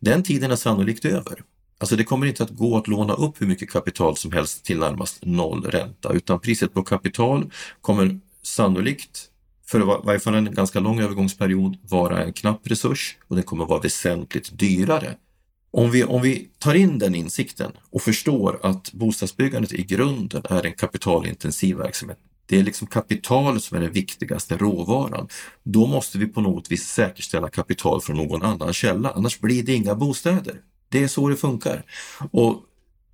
[0.00, 1.42] den tiden är sannolikt över.
[1.78, 4.78] Alltså det kommer inte att gå att låna upp hur mycket kapital som helst till
[4.78, 7.50] närmast noll ränta, utan priset på kapital
[7.80, 9.30] kommer sannolikt
[9.66, 13.64] för i varje fall en ganska lång övergångsperiod vara en knapp resurs och den kommer
[13.64, 15.16] vara väsentligt dyrare.
[15.70, 20.66] Om vi, om vi tar in den insikten och förstår att bostadsbyggandet i grunden är
[20.66, 25.28] en kapitalintensiv verksamhet, det är liksom kapitalet som är den viktigaste råvaran.
[25.62, 29.74] Då måste vi på något vis säkerställa kapital från någon annan källa, annars blir det
[29.74, 30.60] inga bostäder.
[30.88, 31.82] Det är så det funkar.
[32.30, 32.62] Och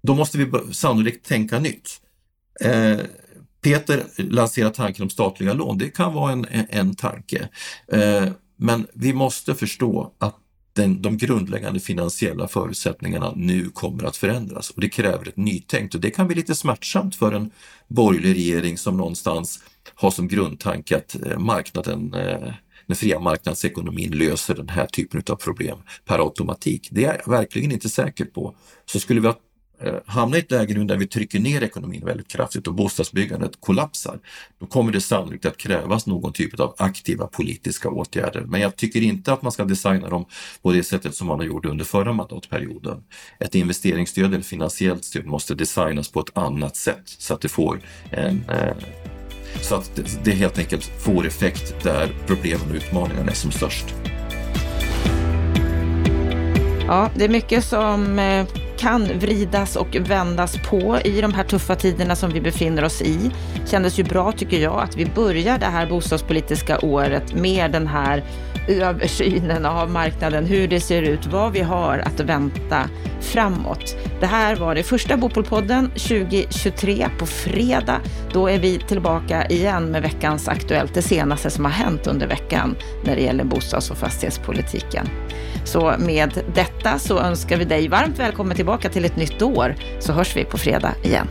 [0.03, 2.01] då måste vi sannolikt tänka nytt.
[2.61, 2.99] Eh,
[3.62, 5.78] Peter lanserar tanken om statliga lån.
[5.78, 7.49] Det kan vara en, en tanke.
[7.93, 10.37] Eh, men vi måste förstå att
[10.73, 16.01] den, de grundläggande finansiella förutsättningarna nu kommer att förändras och det kräver ett nytänk och
[16.01, 17.51] det kan bli lite smärtsamt för en
[17.89, 19.62] borgerlig regering som någonstans
[19.95, 22.53] har som grundtanke att eh, marknaden eh,
[22.87, 26.89] den fria marknadsekonomin löser den här typen av problem per automatik.
[26.91, 28.55] Det är jag verkligen inte säker på.
[28.87, 29.37] Så skulle vi ha
[29.83, 32.74] Eh, hamnar hamna i ett läge nu där vi trycker ner ekonomin väldigt kraftigt och
[32.74, 34.18] bostadsbyggandet kollapsar,
[34.61, 38.41] då kommer det sannolikt att krävas någon typ av aktiva politiska åtgärder.
[38.41, 40.24] Men jag tycker inte att man ska designa dem
[40.62, 43.03] på det sättet som man har gjort under förra mandatperioden.
[43.39, 47.81] Ett investeringsstöd eller finansiellt stöd måste designas på ett annat sätt så att det får
[48.11, 48.76] en eh,
[49.62, 53.95] så att det helt enkelt får effekt där problemen och utmaningarna är som störst.
[56.87, 58.47] Ja, det är mycket som eh,
[58.81, 63.31] kan vridas och vändas på i de här tuffa tiderna som vi befinner oss i.
[63.66, 68.24] Kändes ju bra tycker jag att vi börjar det här bostadspolitiska året med den här
[68.68, 72.89] översynen av marknaden, hur det ser ut, vad vi har att vänta
[73.20, 73.97] framåt.
[74.20, 78.01] Det här var det första Bopolpodden 2023 på fredag.
[78.33, 82.76] Då är vi tillbaka igen med veckans Aktuellt, det senaste som har hänt under veckan
[83.05, 85.09] när det gäller bostads och fastighetspolitiken.
[85.65, 90.13] Så med detta så önskar vi dig varmt välkommen tillbaka till ett nytt år så
[90.13, 91.29] hörs vi på fredag igen.